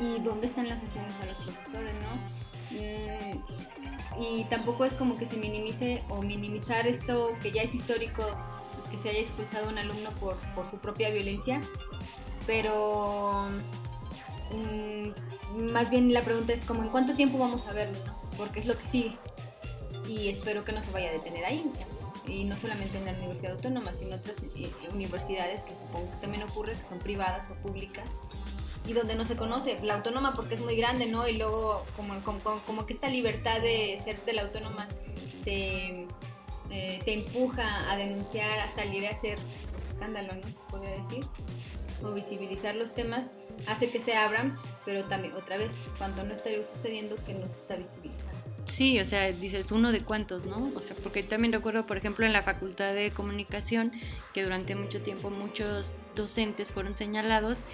¿Y 0.00 0.20
dónde 0.20 0.46
están 0.48 0.68
las 0.68 0.80
sanciones 0.80 1.14
a 1.22 1.26
los 1.26 1.36
profesores, 1.36 1.94
no? 2.02 2.42
Mm, 2.78 4.22
y 4.22 4.44
tampoco 4.44 4.84
es 4.84 4.92
como 4.94 5.16
que 5.16 5.26
se 5.26 5.36
minimice 5.36 6.02
o 6.08 6.22
minimizar 6.22 6.86
esto 6.86 7.36
que 7.42 7.50
ya 7.52 7.62
es 7.62 7.74
histórico, 7.74 8.24
que 8.90 8.98
se 8.98 9.10
haya 9.10 9.20
expulsado 9.20 9.66
a 9.66 9.68
un 9.72 9.78
alumno 9.78 10.10
por, 10.20 10.36
por 10.54 10.68
su 10.68 10.78
propia 10.78 11.10
violencia, 11.10 11.60
pero 12.46 13.48
mm, 14.50 15.62
más 15.72 15.90
bien 15.90 16.12
la 16.12 16.22
pregunta 16.22 16.52
es 16.52 16.64
como 16.64 16.82
en 16.82 16.88
cuánto 16.88 17.14
tiempo 17.14 17.38
vamos 17.38 17.66
a 17.66 17.72
verlo. 17.72 17.98
Porque 18.36 18.60
es 18.60 18.66
lo 18.66 18.78
que 18.78 18.86
sigue. 18.86 19.16
Y 20.08 20.28
espero 20.28 20.64
que 20.64 20.72
no 20.72 20.82
se 20.82 20.90
vaya 20.90 21.10
a 21.10 21.12
detener 21.12 21.44
ahí. 21.44 21.70
y 22.26 22.44
no 22.44 22.54
solamente 22.56 22.98
en 22.98 23.04
la 23.04 23.12
Universidad 23.12 23.52
Autónoma, 23.52 23.92
sino 23.98 24.16
otras 24.16 24.36
eh, 24.56 24.70
universidades 24.92 25.62
que 25.64 25.70
supongo 25.70 26.10
que 26.10 26.16
también 26.18 26.42
ocurre, 26.44 26.72
que 26.72 26.88
son 26.88 26.98
privadas 27.00 27.50
o 27.50 27.54
públicas, 27.56 28.06
y 28.86 28.92
donde 28.92 29.14
no 29.14 29.24
se 29.24 29.36
conoce. 29.36 29.78
La 29.82 29.94
autónoma 29.94 30.34
porque 30.34 30.54
es 30.54 30.60
muy 30.60 30.76
grande, 30.76 31.06
¿no? 31.06 31.26
Y 31.28 31.36
luego 31.36 31.84
como, 31.96 32.20
como, 32.64 32.86
que 32.86 32.94
esta 32.94 33.08
libertad 33.08 33.60
de 33.60 34.00
ser 34.04 34.24
de 34.24 34.32
la 34.32 34.42
autónoma 34.42 34.88
te, 35.44 36.06
eh, 36.70 37.00
te 37.04 37.12
empuja 37.12 37.90
a 37.90 37.96
denunciar, 37.96 38.60
a 38.60 38.70
salir 38.70 39.06
a 39.06 39.10
hacer 39.10 39.38
escándalo, 39.90 40.34
¿no? 40.34 40.66
Podría 40.68 40.90
decir. 41.02 41.26
O 42.02 42.12
visibilizar 42.12 42.74
los 42.74 42.94
temas 42.94 43.26
hace 43.66 43.90
que 43.90 44.00
se 44.00 44.14
abran, 44.14 44.56
pero 44.84 45.04
también 45.04 45.34
otra 45.34 45.56
vez, 45.56 45.70
cuando 45.98 46.24
no 46.24 46.34
estaría 46.34 46.64
sucediendo 46.64 47.16
que 47.24 47.34
no 47.34 47.46
se 47.48 47.60
está 47.60 47.76
visibilizando. 47.76 48.32
Sí, 48.64 49.00
o 49.00 49.04
sea, 49.04 49.30
dices 49.32 49.72
uno 49.72 49.90
de 49.92 50.02
cuántos, 50.02 50.44
¿no? 50.44 50.70
O 50.76 50.80
sea, 50.82 50.94
porque 51.02 51.22
también 51.24 51.52
recuerdo, 51.52 51.84
por 51.84 51.96
ejemplo, 51.96 52.24
en 52.24 52.32
la 52.32 52.42
Facultad 52.42 52.94
de 52.94 53.10
Comunicación, 53.10 53.92
que 54.32 54.42
durante 54.44 54.74
mucho 54.76 55.02
tiempo 55.02 55.30
muchos 55.30 55.94
docentes 56.14 56.70
fueron 56.70 56.94
señalados 56.94 57.64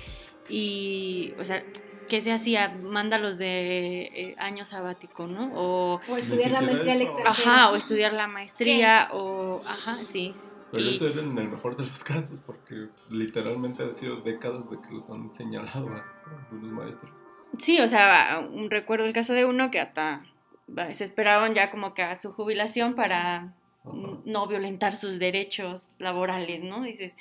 y, 0.48 1.34
o 1.38 1.44
sea, 1.44 1.62
¿qué 2.08 2.22
se 2.22 2.32
hacía? 2.32 2.70
Mándalos 2.70 3.36
de 3.36 4.10
eh, 4.14 4.34
año 4.38 4.64
sabático, 4.64 5.26
¿no? 5.26 5.52
O, 5.54 6.00
O 6.08 6.16
estudiar 6.16 6.52
la 6.52 6.62
maestría 6.62 6.94
al 6.94 7.02
extranjero. 7.02 7.50
ajá, 7.50 7.70
o 7.70 7.76
estudiar 7.76 8.12
la 8.14 8.26
maestría, 8.26 9.10
o, 9.12 9.60
ajá, 9.66 9.98
sí. 10.06 10.32
Pero 10.70 10.84
Y- 10.84 10.94
eso 10.96 11.08
era 11.08 11.22
en 11.22 11.36
el 11.38 11.48
mejor 11.48 11.76
de 11.76 11.84
los 11.86 12.04
casos, 12.04 12.38
porque 12.44 12.88
literalmente 13.10 13.82
ha 13.84 13.92
sido 13.92 14.20
décadas 14.20 14.68
de 14.70 14.80
que 14.80 14.90
los 14.94 15.08
han 15.10 15.32
señalado 15.32 15.88
a 15.88 16.04
algunos 16.50 16.72
maestros. 16.72 17.10
Sí, 17.58 17.80
o 17.80 17.88
sea, 17.88 18.46
recuerdo 18.68 19.06
el 19.06 19.12
caso 19.14 19.32
de 19.32 19.44
uno 19.46 19.70
que 19.70 19.80
hasta 19.80 20.24
se 20.92 21.04
esperaban 21.04 21.54
ya 21.54 21.70
como 21.70 21.94
que 21.94 22.02
a 22.02 22.14
su 22.16 22.32
jubilación 22.32 22.94
para 22.94 23.36
Ajá. 23.36 23.54
no 24.26 24.46
violentar 24.46 24.96
sus 24.96 25.18
derechos 25.18 25.94
laborales, 25.98 26.62
¿no? 26.62 26.82
Dices, 26.82 27.14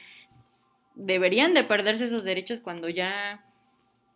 deberían 0.96 1.54
de 1.54 1.64
perderse 1.64 2.06
esos 2.06 2.26
derechos 2.26 2.60
cuando 2.60 2.90
ya 2.90 3.46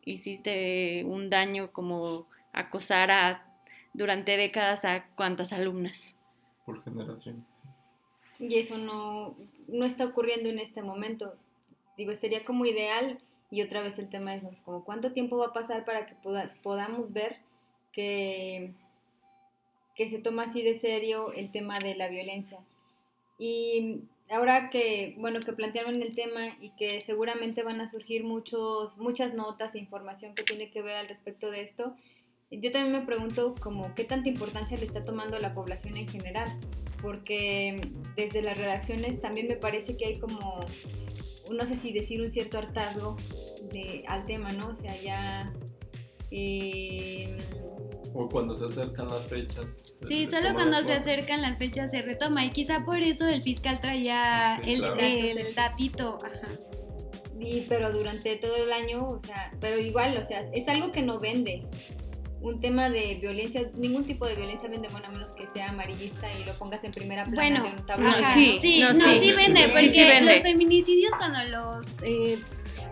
hiciste 0.04 1.04
un 1.06 1.30
daño 1.30 1.72
como 1.72 2.28
acosar 2.54 3.12
a 3.12 3.46
durante 3.94 4.36
décadas 4.36 4.84
a 4.84 5.06
cuantas 5.16 5.54
alumnas. 5.54 6.16
Por 6.66 6.84
generaciones. 6.84 7.44
Y 8.42 8.58
eso 8.58 8.78
no, 8.78 9.38
no 9.68 9.86
está 9.86 10.06
ocurriendo 10.06 10.50
en 10.50 10.58
este 10.60 10.82
momento. 10.82 11.36
Digo, 11.96 12.14
sería 12.16 12.44
como 12.44 12.66
ideal, 12.66 13.20
y 13.52 13.62
otra 13.62 13.82
vez 13.82 14.00
el 14.00 14.10
tema 14.10 14.34
es 14.34 14.44
como 14.66 14.84
cuánto 14.84 15.12
tiempo 15.14 15.38
va 15.38 15.48
a 15.48 15.54
pasar 15.54 15.86
para 15.86 16.08
que 16.08 16.16
poda- 16.16 16.54
podamos 16.64 17.14
ver 17.14 17.38
que, 17.92 18.72
que 19.96 20.10
se 20.10 20.18
toma 20.20 20.44
así 20.44 20.64
de 20.64 20.80
serio 20.80 21.34
el 21.34 21.52
tema 21.52 21.78
de 21.80 21.96
la 21.96 22.08
violencia. 22.08 22.60
Y 23.38 24.02
ahora 24.30 24.70
que, 24.72 25.16
bueno, 25.20 25.40
que 25.40 25.54
plantearon 25.54 26.02
el 26.02 26.16
tema 26.16 26.56
y 26.62 26.70
que 26.72 27.02
seguramente 27.02 27.62
van 27.62 27.80
a 27.82 27.90
surgir 27.90 28.24
muchos, 28.24 28.98
muchas 28.98 29.34
notas 29.36 29.76
e 29.76 29.80
información 29.80 30.34
que 30.34 30.44
tiene 30.44 30.72
que 30.72 30.82
ver 30.82 30.96
al 30.96 31.08
respecto 31.08 31.52
de 31.52 31.62
esto, 31.62 31.96
yo 32.50 32.72
también 32.72 32.94
me 32.94 33.06
pregunto 33.06 33.56
como 33.62 33.94
qué 33.96 34.04
tanta 34.04 34.30
importancia 34.30 34.78
le 34.78 34.86
está 34.86 35.06
tomando 35.06 35.38
la 35.40 35.54
población 35.54 35.96
en 35.98 36.08
general, 36.08 36.48
porque 37.02 37.90
desde 38.16 38.42
las 38.42 38.58
redacciones 38.58 39.20
también 39.22 39.48
me 39.48 39.56
parece 39.56 39.98
que 39.98 40.06
hay 40.06 40.20
como, 40.20 40.66
no 41.52 41.66
sé 41.66 41.76
si 41.76 41.92
decir 41.94 42.22
un 42.22 42.32
cierto 42.32 42.58
hartazgo 42.58 43.18
de, 43.72 44.04
al 44.08 44.26
tema, 44.26 44.52
¿no? 44.52 44.70
O 44.70 44.76
sea, 44.76 44.96
ya... 45.02 45.52
eh, 46.32 47.38
O 48.14 48.28
cuando 48.28 48.56
se 48.56 48.66
acercan 48.66 49.08
las 49.10 49.28
fechas. 49.28 49.98
Sí, 50.08 50.28
solo 50.30 50.54
cuando 50.54 50.84
se 50.84 50.94
acercan 50.94 51.42
las 51.42 51.58
fechas 51.58 51.92
se 51.92 52.02
retoma 52.02 52.46
y 52.46 52.52
quizá 52.52 52.84
por 52.86 52.98
eso 53.02 53.28
el 53.28 53.42
fiscal 53.44 53.80
traía 53.80 54.60
Sí, 54.64 54.74
el, 54.74 54.80
claro. 54.80 55.00
el 55.00 55.56
datito. 55.56 56.18
Ajá. 56.24 56.54
Y, 57.40 57.62
pero 57.62 57.92
durante 57.92 58.36
todo 58.36 58.56
el 58.56 58.72
año, 58.72 59.08
o 59.08 59.20
sea, 59.26 59.52
pero 59.60 59.80
igual, 59.80 60.16
o 60.24 60.28
sea, 60.28 60.42
es 60.54 60.68
algo 60.68 60.92
que 60.92 61.02
no 61.02 61.20
vende. 61.20 61.64
Un 62.42 62.60
tema 62.60 62.90
de 62.90 63.20
violencia, 63.22 63.62
ningún 63.76 64.04
tipo 64.06 64.26
de 64.26 64.36
violencia 64.36 64.68
vende, 64.68 64.88
bueno, 64.90 65.08
a 65.08 65.12
menos 65.12 65.32
que 65.34 65.46
sea 65.48 65.70
amarillista 65.70 66.28
y 66.34 66.44
lo 66.44 66.54
pongas 66.58 66.84
en 66.84 66.92
primera 66.92 67.26
plana 67.26 67.36
Bueno, 67.60 67.64
de 67.64 67.80
un 67.82 67.86
tablero. 67.86 68.18
No, 68.20 68.34
sí, 68.34 68.58
sí, 68.60 68.80
no, 68.82 68.94
no, 68.94 69.00
sí. 69.00 69.20
sí 69.20 69.32
vende, 69.34 69.62
Sí, 69.62 69.70
porque 69.72 69.90
sí 69.90 70.04
vende. 70.04 70.34
los 70.34 70.42
feminicidios 70.42 71.14
cuando 71.18 71.40
los 71.46 71.86
eh, 72.02 72.40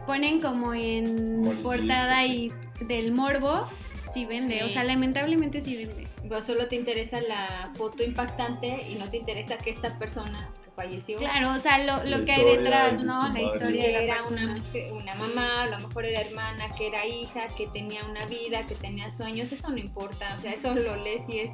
ponen 0.06 0.40
como 0.40 0.74
en 0.76 1.60
portada 1.64 2.22
sí. 2.24 2.52
y 2.80 2.86
del 2.86 3.12
morbo, 3.12 3.68
sí 4.14 4.26
vende, 4.26 4.60
Sí. 4.60 4.66
o 4.66 4.70
sea, 4.70 4.84
lamentablemente 4.84 5.62
sí 5.62 5.76
vende. 5.78 6.06
Pero 6.22 6.42
solo 6.42 6.68
te 6.68 6.76
interesa 6.76 7.22
la 7.22 7.72
foto 7.76 8.04
impactante 8.04 8.88
y 8.90 8.96
no 8.96 9.10
te 9.10 9.18
interesa 9.18 9.58
que 9.58 9.70
esta 9.70 9.98
persona 9.98 10.50
que 10.64 10.72
falleció, 10.72 11.18
Claro, 11.18 11.52
o 11.52 11.60
sea, 11.60 11.84
lo, 11.86 12.04
lo 12.04 12.26
que 12.26 12.32
hay 12.34 12.44
detrás, 12.58 13.04
¿no? 13.04 13.32
La 13.32 13.42
historia 13.42 13.84
de 13.84 13.88
que 13.88 13.92
la 13.94 14.02
era 14.02 14.24
una, 14.24 14.64
una 14.92 15.16
mamá, 15.16 15.64
a 15.64 15.68
lo 15.68 15.80
mejor 15.80 16.06
era 16.06 16.22
hermana, 16.22 16.76
que 16.76 16.88
era 16.88 17.06
hija, 17.06 17.48
que 17.56 17.68
tenía 17.68 18.04
una 18.06 18.26
vida, 18.26 18.68
que 18.68 18.76
tenía 18.76 19.12
sueños, 19.12 19.52
eso 19.52 19.70
no 19.70 19.78
importa, 19.78 20.36
o 20.38 20.40
sea, 20.40 20.54
eso 20.54 20.74
lo 20.74 20.96
lees 20.98 21.28
y 21.30 21.40
es 21.40 21.52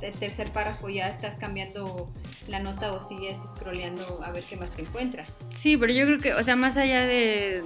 el 0.00 0.12
tercer 0.12 0.50
párrafo, 0.50 0.88
ya 0.88 1.08
estás 1.08 1.36
cambiando 1.38 2.10
la 2.48 2.58
nota 2.60 2.92
o 2.92 3.08
sigues 3.08 3.36
scrolleando 3.56 4.22
a 4.22 4.30
ver 4.30 4.44
qué 4.44 4.56
más 4.56 4.70
te 4.70 4.82
encuentras. 4.82 5.28
Sí, 5.52 5.76
pero 5.76 5.92
yo 5.92 6.04
creo 6.06 6.18
que, 6.18 6.34
o 6.34 6.42
sea, 6.42 6.56
más 6.56 6.76
allá 6.76 7.06
de 7.06 7.64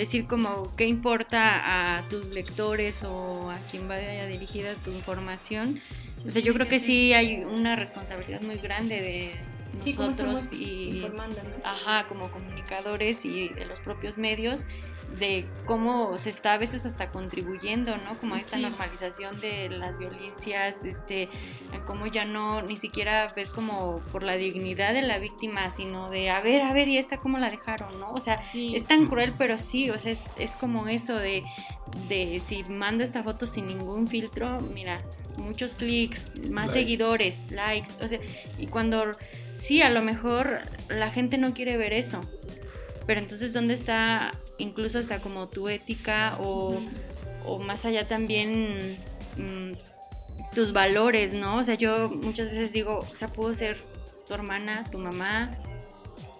decir 0.00 0.26
como 0.26 0.74
qué 0.76 0.86
importa 0.86 1.98
a 1.98 2.04
tus 2.04 2.26
lectores 2.26 3.02
o 3.02 3.50
a 3.50 3.58
quien 3.70 3.88
vaya 3.88 4.26
dirigida 4.26 4.74
tu 4.76 4.92
información, 4.92 5.80
o 6.26 6.30
sea, 6.30 6.42
yo 6.42 6.54
creo 6.54 6.68
que 6.68 6.78
sí 6.78 7.12
hay 7.12 7.44
una 7.44 7.76
responsabilidad 7.76 8.40
muy 8.42 8.56
grande 8.56 9.00
de 9.00 9.32
nosotros 9.78 10.48
y 10.52 10.96
informando, 10.96 11.36
¿no? 11.42 11.68
ajá, 11.68 12.06
como 12.08 12.30
comunicadores 12.30 13.24
y 13.24 13.48
de 13.48 13.66
los 13.66 13.80
propios 13.80 14.16
medios 14.16 14.66
de 15.18 15.46
cómo 15.64 16.18
se 16.18 16.28
está 16.30 16.52
a 16.54 16.58
veces 16.58 16.84
hasta 16.84 17.10
contribuyendo, 17.10 17.96
¿no? 17.96 18.18
Como 18.18 18.34
a 18.34 18.40
esta 18.40 18.56
Sí. 18.56 18.62
normalización 18.62 19.40
de 19.40 19.68
las 19.70 19.98
violencias, 19.98 20.84
este, 20.84 21.28
cómo 21.86 22.06
ya 22.06 22.24
no 22.24 22.60
ni 22.62 22.76
siquiera 22.76 23.32
ves 23.34 23.50
como 23.50 24.00
por 24.12 24.22
la 24.22 24.36
dignidad 24.36 24.92
de 24.92 25.02
la 25.02 25.18
víctima, 25.18 25.70
sino 25.70 26.10
de 26.10 26.28
a 26.30 26.40
ver, 26.40 26.60
a 26.62 26.72
ver, 26.72 26.88
y 26.88 26.98
esta 26.98 27.16
cómo 27.18 27.38
la 27.38 27.48
dejaron, 27.50 27.98
¿no? 27.98 28.12
O 28.12 28.20
sea, 28.20 28.42
Sí. 28.42 28.74
es 28.76 28.86
tan 28.86 29.06
cruel, 29.06 29.32
pero 29.38 29.56
sí, 29.58 29.88
o 29.90 29.98
sea, 29.98 30.12
es, 30.12 30.20
es 30.38 30.52
como 30.52 30.86
eso 30.88 31.16
de, 31.16 31.42
de 32.08 32.42
si 32.44 32.62
mando 32.64 33.02
esta 33.02 33.22
foto 33.22 33.46
sin 33.46 33.66
ningún 33.68 34.08
filtro, 34.08 34.60
mira, 34.60 35.00
muchos 35.38 35.76
clics, 35.76 36.30
más 36.50 36.66
Likes. 36.66 36.72
seguidores, 36.80 37.50
likes, 37.50 37.90
o 38.02 38.08
sea, 38.08 38.18
y 38.58 38.66
cuando 38.66 39.12
sí, 39.56 39.80
a 39.82 39.88
lo 39.90 40.02
mejor 40.02 40.60
la 40.88 41.10
gente 41.10 41.38
no 41.38 41.54
quiere 41.54 41.76
ver 41.78 41.92
eso, 41.94 42.20
pero 43.06 43.20
entonces, 43.20 43.52
¿dónde 43.52 43.74
está 43.74 44.32
incluso 44.58 44.98
hasta 44.98 45.20
como 45.20 45.48
tu 45.48 45.68
ética 45.68 46.38
o, 46.40 46.78
o 47.44 47.58
más 47.58 47.84
allá 47.84 48.06
también 48.06 48.98
mm, 49.36 49.72
tus 50.54 50.72
valores, 50.72 51.32
¿no? 51.32 51.58
O 51.58 51.64
sea, 51.64 51.74
yo 51.74 52.08
muchas 52.08 52.48
veces 52.48 52.72
digo, 52.72 52.98
o 52.98 53.14
sea, 53.14 53.28
puedo 53.28 53.54
ser 53.54 53.78
tu 54.26 54.34
hermana, 54.34 54.84
tu 54.90 54.98
mamá, 54.98 55.50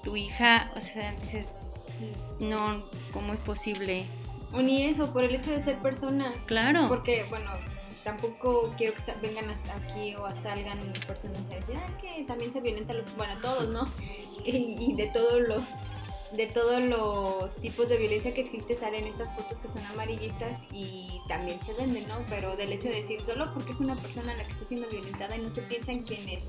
tu 0.03 0.17
hija, 0.17 0.71
o 0.77 0.81
sea, 0.81 1.13
dices, 1.23 1.55
no, 2.41 2.85
¿cómo 3.13 3.33
es 3.33 3.41
posible? 3.41 4.05
O 4.53 4.63
ni 4.63 4.85
eso, 4.85 5.13
por 5.13 5.25
el 5.25 5.35
hecho 5.35 5.51
de 5.51 5.63
ser 5.63 5.79
persona. 5.79 6.33
Claro. 6.47 6.87
Porque, 6.89 7.25
bueno, 7.29 7.51
tampoco 8.05 8.73
quiero 8.77 8.95
que 8.95 9.13
vengan 9.27 9.51
aquí 9.51 10.15
o 10.15 10.29
salgan 10.43 10.79
personas 11.07 11.49
decir, 11.49 11.77
ah, 11.77 11.87
es 11.89 11.97
que 11.97 12.25
también 12.25 12.53
se 12.53 12.61
violenta 12.61 12.93
a 12.93 12.97
los, 12.97 13.17
bueno, 13.17 13.35
todos, 13.41 13.69
¿no? 13.69 13.85
Y, 14.45 14.77
y 14.79 14.95
de 14.95 15.09
todos 15.09 15.41
los 15.41 15.63
de 16.35 16.47
todos 16.47 16.81
los 16.81 17.55
tipos 17.57 17.89
de 17.89 17.97
violencia 17.97 18.35
que 18.35 18.41
existe 18.41 18.79
salen 18.79 19.07
estas 19.07 19.35
fotos 19.37 19.59
que 19.59 19.69
son 19.69 19.85
amarillistas 19.87 20.59
y 20.73 21.21
también 21.29 21.61
se 21.65 21.73
venden, 21.75 22.09
¿no? 22.09 22.25
Pero 22.29 22.57
del 22.57 22.73
hecho 22.73 22.89
de 22.89 22.97
decir 22.97 23.21
solo 23.25 23.53
porque 23.55 23.73
es 23.73 23.81
una 23.81 23.97
persona 23.97 24.35
la 24.35 24.45
que 24.45 24.53
está 24.53 24.67
siendo 24.67 24.89
violentada 24.89 25.37
y 25.37 25.41
no 25.41 25.55
se 25.55 25.63
piensa 25.63 25.93
en 25.93 26.03
quienes 26.03 26.47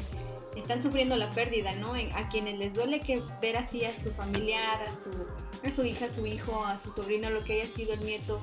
están 0.55 0.81
sufriendo 0.81 1.15
la 1.15 1.29
pérdida, 1.31 1.71
¿no? 1.75 1.93
A 1.93 2.29
quienes 2.29 2.57
les 2.57 2.73
duele 2.73 2.99
que 2.99 3.21
ver 3.41 3.57
así 3.57 3.85
a 3.85 3.93
su 3.93 4.11
familiar, 4.11 4.81
a 4.81 4.95
su, 4.95 5.71
su 5.75 5.83
hija, 5.83 6.05
a 6.05 6.13
su 6.13 6.25
hijo, 6.25 6.63
a 6.65 6.79
su 6.79 6.91
sobrino, 6.93 7.29
lo 7.29 7.43
que 7.43 7.61
haya 7.61 7.73
sido 7.75 7.93
el 7.93 7.99
nieto, 8.01 8.39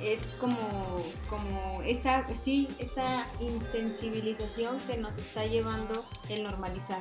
es 0.00 0.20
como, 0.40 1.04
como 1.28 1.82
esa, 1.82 2.24
sí, 2.44 2.68
esa 2.78 3.26
insensibilización 3.40 4.78
que 4.80 4.96
nos 4.96 5.16
está 5.16 5.46
llevando 5.46 6.04
el 6.28 6.42
normalizar 6.42 7.00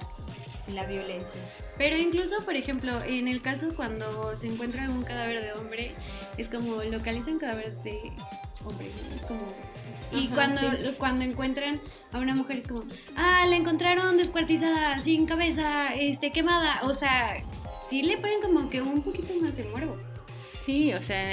la 0.68 0.86
violencia. 0.86 1.42
Pero 1.78 1.98
incluso, 1.98 2.44
por 2.46 2.56
ejemplo, 2.56 3.04
en 3.04 3.28
el 3.28 3.42
caso 3.42 3.76
cuando 3.76 4.38
se 4.38 4.48
encuentra 4.48 4.90
un 4.90 5.04
cadáver 5.04 5.42
de 5.42 5.54
hombre, 5.54 5.92
es 6.38 6.50
como 6.50 6.84
localizan 6.84 7.40
cadáveres 7.40 7.84
de 7.84 8.12
hombre. 8.64 8.90
Es 9.16 9.24
como... 9.24 9.42
Y 10.12 10.28
Ajá, 10.28 10.36
cuando, 10.36 10.62
sí. 10.62 10.96
cuando 10.98 11.26
encuentran 11.26 11.80
a 12.12 12.20
una 12.20 12.36
mujer 12.36 12.58
es 12.58 12.68
como, 12.68 12.84
ah, 13.16 13.46
la 13.48 13.56
encontraron 13.56 14.18
descuartizada, 14.18 15.02
sin 15.02 15.26
cabeza, 15.26 15.94
este, 15.96 16.32
quemada. 16.32 16.82
O 16.84 16.94
sea, 16.94 17.44
sí 17.88 18.04
le 18.04 18.18
ponen 18.18 18.42
como 18.42 18.70
que 18.70 18.82
un 18.82 19.02
poquito 19.02 19.34
más 19.42 19.56
de 19.56 19.64
muervo. 19.66 19.98
Sí, 20.56 20.94
o 20.94 21.02
sea, 21.02 21.26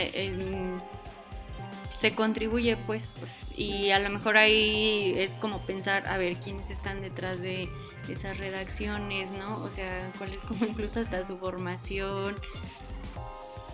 se 1.95 2.13
contribuye 2.13 2.77
pues, 2.77 3.11
pues, 3.19 3.33
y 3.57 3.91
a 3.91 3.99
lo 3.99 4.09
mejor 4.09 4.37
ahí 4.37 5.15
es 5.17 5.33
como 5.33 5.67
pensar, 5.67 6.07
a 6.07 6.17
ver, 6.17 6.37
quiénes 6.37 6.71
están 6.71 7.01
detrás 7.01 7.41
de 7.41 7.69
esas 8.09 8.39
redacciones, 8.39 9.31
¿no? 9.33 9.63
O 9.63 9.71
sea, 9.71 10.13
cuál 10.17 10.33
es 10.33 10.39
como 10.45 10.65
incluso 10.65 11.01
hasta 11.01 11.27
su 11.27 11.39
formación, 11.39 12.37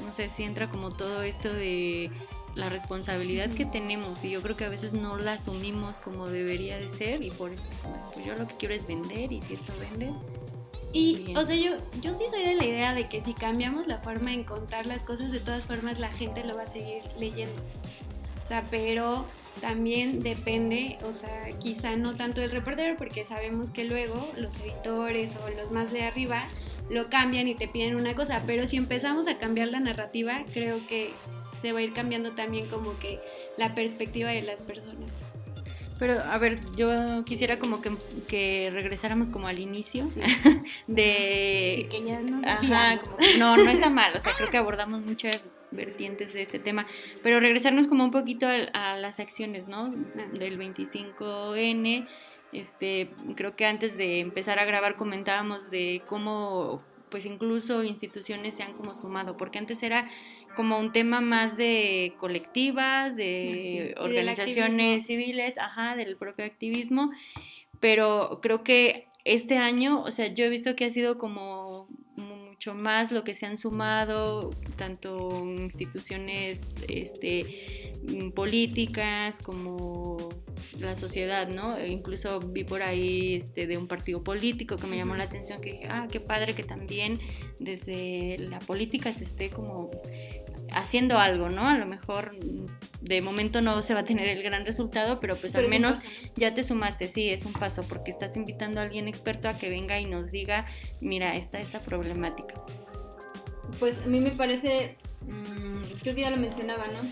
no 0.05 0.13
sé, 0.13 0.31
si 0.31 0.43
entra 0.43 0.69
como 0.69 0.91
todo 0.91 1.23
esto 1.23 1.53
de 1.53 2.11
la 2.55 2.69
responsabilidad 2.69 3.51
que 3.51 3.65
tenemos 3.65 4.25
y 4.25 4.31
yo 4.31 4.43
creo 4.43 4.57
que 4.57 4.65
a 4.65 4.69
veces 4.69 4.93
no 4.93 5.17
la 5.17 5.33
asumimos 5.35 6.01
como 6.01 6.29
debería 6.29 6.79
de 6.79 6.89
ser 6.89 7.23
y 7.23 7.31
por 7.31 7.53
eso, 7.53 7.65
pues 8.13 8.27
yo 8.27 8.35
lo 8.37 8.47
que 8.47 8.57
quiero 8.57 8.75
es 8.75 8.87
vender 8.87 9.33
y 9.33 9.41
si 9.43 9.55
esto 9.55 9.73
vende, 9.79 10.13
Y, 10.93 11.17
Bien. 11.25 11.37
o 11.37 11.45
sea, 11.45 11.57
yo, 11.57 11.73
yo 12.01 12.15
sí 12.15 12.25
soy 12.31 12.45
de 12.45 12.55
la 12.55 12.65
idea 12.65 12.95
de 12.95 13.09
que 13.09 13.23
si 13.23 13.35
cambiamos 13.35 13.89
la 13.89 13.99
forma 13.99 14.33
en 14.33 14.45
contar 14.45 14.87
las 14.87 15.03
cosas, 15.03 15.33
de 15.33 15.41
todas 15.41 15.65
formas 15.65 15.99
la 15.99 16.13
gente 16.13 16.45
lo 16.45 16.55
va 16.55 16.63
a 16.63 16.71
seguir 16.71 17.03
leyendo. 17.19 17.61
O 18.45 18.47
sea, 18.47 18.63
pero 18.71 19.25
también 19.61 20.21
depende, 20.21 20.99
o 21.05 21.13
sea, 21.13 21.51
quizá 21.59 21.97
no 21.97 22.15
tanto 22.15 22.43
el 22.43 22.51
reportero, 22.51 22.97
porque 22.97 23.25
sabemos 23.25 23.71
que 23.71 23.85
luego 23.85 24.29
los 24.37 24.57
editores 24.61 25.33
o 25.45 25.51
los 25.51 25.73
más 25.73 25.91
de 25.93 26.03
arriba 26.03 26.45
lo 26.91 27.09
cambian 27.09 27.49
y 27.49 27.55
te 27.55 27.69
piden 27.69 27.97
una 27.97 28.15
cosa, 28.15 28.43
pero 28.47 28.67
si 28.67 28.77
empezamos 28.77 29.27
a 29.29 29.39
cambiar 29.39 29.69
la 29.69 29.81
narrativa, 29.81 30.45
creo 30.53 30.87
que 30.87 31.11
se 31.61 31.73
va 31.73 31.79
a 31.79 31.83
ir 31.83 31.93
cambiando 31.93 32.33
también 32.33 32.67
como 32.67 32.99
que 32.99 33.21
la 33.57 33.75
perspectiva 33.75 34.31
de 34.31 34.43
las 34.43 34.61
personas. 34.61 35.11
Pero, 35.99 36.21
a 36.21 36.37
ver, 36.39 36.59
yo 36.77 37.25
quisiera 37.25 37.59
como 37.59 37.81
que, 37.81 37.97
que 38.27 38.69
regresáramos 38.73 39.31
como 39.31 39.47
al 39.47 39.61
inicio 39.61 40.09
de... 40.89 41.71
Así 41.73 41.85
que 41.85 42.05
ya 42.05 42.21
nos 42.21 42.45
Ajá, 42.45 43.01
no, 43.39 43.57
no 43.57 43.71
está 43.71 43.91
mal, 43.91 44.13
o 44.17 44.21
sea, 44.21 44.35
creo 44.35 44.51
que 44.51 44.57
abordamos 44.57 45.07
muchas 45.07 45.47
vertientes 45.71 46.33
de 46.33 46.43
este 46.43 46.59
tema, 46.59 46.87
pero 47.23 47.41
regresarnos 47.41 47.87
como 47.87 48.05
un 48.05 48.11
poquito 48.11 48.47
al- 48.47 48.71
a, 48.75 48.97
las 48.97 49.21
acciones, 49.21 49.67
¿no? 49.69 49.95
Del 50.33 50.59
25N, 50.59 52.07
este, 52.55 53.11
creo 53.35 53.57
que 53.57 53.67
antes 53.67 53.97
de 53.97 54.21
empezar 54.21 54.59
a 54.59 54.65
grabar 54.65 54.97
comentábamos 54.97 55.71
de 55.71 56.03
cómo, 56.07 56.83
pues 57.11 57.27
incluso 57.27 57.83
instituciones 57.83 58.55
se 58.55 58.63
han 58.63 58.73
como 58.75 58.95
sumado, 58.95 59.37
porque 59.37 59.59
antes 59.59 59.83
era 59.83 60.09
como 60.57 60.79
un 60.79 60.93
tema 60.93 61.21
más 61.21 61.57
de 61.57 62.15
colectivas, 62.19 63.17
de 63.17 63.95
sí, 63.97 64.03
organizaciones 64.03 65.07
civiles, 65.07 65.59
ajá, 65.59 65.97
del 65.97 66.17
propio 66.17 66.45
activismo, 66.45 67.11
pero 67.81 68.39
creo 68.41 68.63
que 68.63 69.09
este 69.25 69.57
año, 69.57 70.03
o 70.03 70.11
sea, 70.11 70.29
yo 70.29 70.45
he 70.45 70.49
visto 70.49 70.77
que 70.77 70.85
ha 70.85 70.91
sido 70.91 71.19
como 71.19 71.89
mucho 72.17 72.75
más 72.75 73.11
lo 73.11 73.25
que 73.25 73.35
se 73.35 73.47
han 73.47 73.57
sumado, 73.57 74.51
tanto 74.77 75.45
instituciones 75.45 76.71
este, 76.89 77.93
políticas 78.35 79.39
como 79.41 80.29
la 80.79 80.97
sociedad, 80.97 81.49
¿no? 81.49 81.77
E 81.77 81.89
incluso 81.89 82.41
vi 82.41 82.65
por 82.65 82.83
ahí 82.83 83.35
este, 83.35 83.67
de 83.67 83.79
un 83.79 83.87
partido 83.87 84.23
político 84.23 84.77
que 84.77 84.87
me 84.87 84.97
llamó 84.97 85.17
la 85.17 85.25
atención, 85.25 85.61
que 85.61 85.73
dije, 85.73 85.87
ah, 85.89 86.07
qué 86.11 86.21
padre 86.21 86.55
que 86.55 86.65
también 86.65 87.21
desde 87.59 88.39
la 88.39 88.59
política 88.61 89.13
se 89.13 89.25
esté 89.25 89.51
como 89.51 89.91
haciendo 90.73 91.19
algo, 91.19 91.49
¿no? 91.49 91.69
A 91.69 91.79
lo 91.79 91.87
mejor 91.87 92.37
de 93.01 93.21
momento 93.23 93.61
no 93.61 93.83
se 93.83 93.95
va 93.95 94.01
a 94.01 94.05
tener 94.05 94.29
el 94.29 94.43
gran 94.43 94.67
resultado, 94.67 95.21
pero 95.21 95.37
pues 95.37 95.53
Pero 95.53 95.65
al 95.65 95.71
menos 95.71 95.97
ya 96.37 96.53
te 96.53 96.63
sumaste, 96.63 97.09
sí, 97.09 97.29
es 97.29 97.45
un 97.45 97.53
paso, 97.53 97.83
porque 97.83 98.11
estás 98.11 98.37
invitando 98.37 98.81
a 98.81 98.85
alguien 98.85 99.09
experto 99.09 99.49
a 99.49 99.57
que 99.57 99.69
venga 99.69 100.01
y 100.01 100.07
nos 100.07 100.31
diga, 100.31 100.67
mira, 101.01 101.37
está 101.37 101.61
esta 101.61 101.81
problemática. 101.81 102.55
Pues 103.79 103.97
a 104.05 104.07
mí 104.07 104.21
me 104.21 104.31
parece, 104.31 104.97
mm, 105.23 106.01
creo 106.01 106.15
que 106.15 106.21
ya 106.23 106.31
lo 106.31 106.37
mencionaba, 106.37 106.87
¿no? 106.89 107.11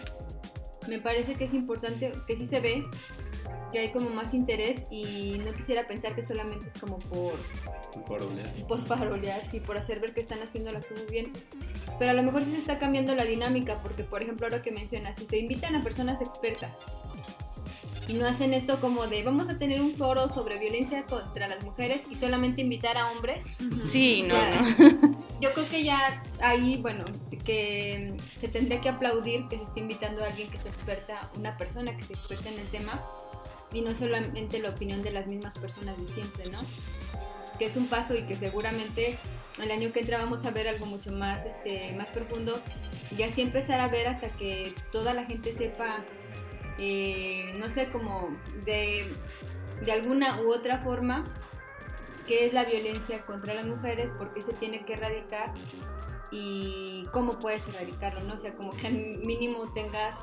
Me 0.88 0.98
parece 0.98 1.34
que 1.34 1.44
es 1.44 1.54
importante, 1.54 2.12
que 2.26 2.36
sí 2.36 2.46
se 2.46 2.60
ve, 2.60 2.84
que 3.72 3.78
hay 3.78 3.90
como 3.90 4.10
más 4.10 4.34
interés 4.34 4.82
y 4.90 5.40
no 5.44 5.52
quisiera 5.54 5.86
pensar 5.86 6.14
que 6.14 6.22
solamente 6.22 6.66
es 6.74 6.80
como 6.80 6.98
por, 6.98 7.32
Por 8.06 8.22
olear. 8.22 8.52
por 8.68 8.84
farolear, 8.84 9.42
sí, 9.50 9.60
por 9.60 9.76
hacer 9.78 10.00
ver 10.00 10.12
que 10.14 10.20
están 10.20 10.42
haciendo 10.42 10.72
las 10.72 10.86
cosas 10.86 11.10
bien. 11.10 11.32
Pero 11.98 12.10
a 12.10 12.14
lo 12.14 12.22
mejor 12.22 12.42
sí 12.44 12.52
se 12.52 12.58
está 12.58 12.78
cambiando 12.78 13.14
la 13.14 13.24
dinámica, 13.24 13.80
porque 13.82 14.04
por 14.04 14.22
ejemplo 14.22 14.46
ahora 14.46 14.62
que 14.62 14.70
mencionas, 14.72 15.16
si 15.18 15.26
se 15.26 15.38
invitan 15.38 15.74
a 15.76 15.82
personas 15.82 16.20
expertas 16.20 16.74
y 18.08 18.14
no 18.14 18.26
hacen 18.26 18.52
esto 18.52 18.80
como 18.80 19.06
de 19.06 19.22
vamos 19.22 19.48
a 19.48 19.58
tener 19.58 19.80
un 19.80 19.94
foro 19.94 20.28
sobre 20.28 20.58
violencia 20.58 21.04
contra 21.06 21.46
las 21.46 21.64
mujeres 21.64 22.00
y 22.10 22.16
solamente 22.16 22.60
invitar 22.60 22.98
a 22.98 23.12
hombres, 23.12 23.44
Sí, 23.86 24.24
O 24.24 24.28
no, 24.28 24.34
sea, 24.34 24.60
no. 24.78 25.24
yo 25.40 25.52
creo 25.54 25.66
que 25.66 25.84
ya 25.84 26.22
ahí, 26.40 26.78
bueno, 26.82 27.04
que 27.44 28.14
se 28.36 28.48
tendría 28.48 28.80
que 28.80 28.88
aplaudir 28.88 29.46
que 29.48 29.56
se 29.56 29.62
esté 29.64 29.80
invitando 29.80 30.24
a 30.24 30.26
alguien 30.26 30.50
que 30.50 30.58
sea 30.58 30.72
experta, 30.72 31.30
una 31.38 31.56
persona 31.56 31.96
que 31.96 32.02
sea 32.02 32.16
experta 32.16 32.48
en 32.48 32.58
el 32.58 32.66
tema, 32.68 33.00
y 33.72 33.80
no 33.80 33.94
solamente 33.94 34.58
la 34.58 34.70
opinión 34.70 35.02
de 35.02 35.12
las 35.12 35.26
mismas 35.26 35.58
personas 35.58 35.96
de 35.98 36.12
siempre, 36.14 36.50
¿no? 36.50 36.58
Que 37.58 37.66
es 37.66 37.76
un 37.76 37.88
paso 37.88 38.14
y 38.14 38.22
que 38.22 38.36
seguramente 38.36 39.18
el 39.62 39.70
año 39.70 39.92
que 39.92 40.00
entra 40.00 40.18
vamos 40.18 40.44
a 40.44 40.50
ver 40.50 40.68
algo 40.68 40.86
mucho 40.86 41.12
más, 41.12 41.44
este, 41.44 41.94
más 41.96 42.08
profundo, 42.08 42.60
y 43.16 43.22
así 43.22 43.42
empezar 43.42 43.80
a 43.80 43.88
ver 43.88 44.08
hasta 44.08 44.30
que 44.30 44.74
toda 44.90 45.12
la 45.14 45.24
gente 45.24 45.54
sepa, 45.54 46.04
eh, 46.78 47.54
no 47.58 47.68
sé, 47.68 47.90
como 47.90 48.30
de, 48.64 49.12
de 49.84 49.92
alguna 49.92 50.40
u 50.42 50.52
otra 50.52 50.78
forma, 50.78 51.24
qué 52.26 52.46
es 52.46 52.52
la 52.52 52.64
violencia 52.64 53.20
contra 53.22 53.54
las 53.54 53.66
mujeres, 53.66 54.10
por 54.16 54.32
qué 54.32 54.42
se 54.42 54.52
tiene 54.54 54.84
que 54.84 54.94
erradicar 54.94 55.52
y 56.30 57.04
cómo 57.12 57.38
puedes 57.38 57.66
erradicarlo, 57.68 58.22
¿no? 58.22 58.34
O 58.34 58.38
sea, 58.38 58.54
como 58.54 58.72
que 58.72 58.86
al 58.86 58.94
mínimo 59.18 59.70
tengas 59.72 60.18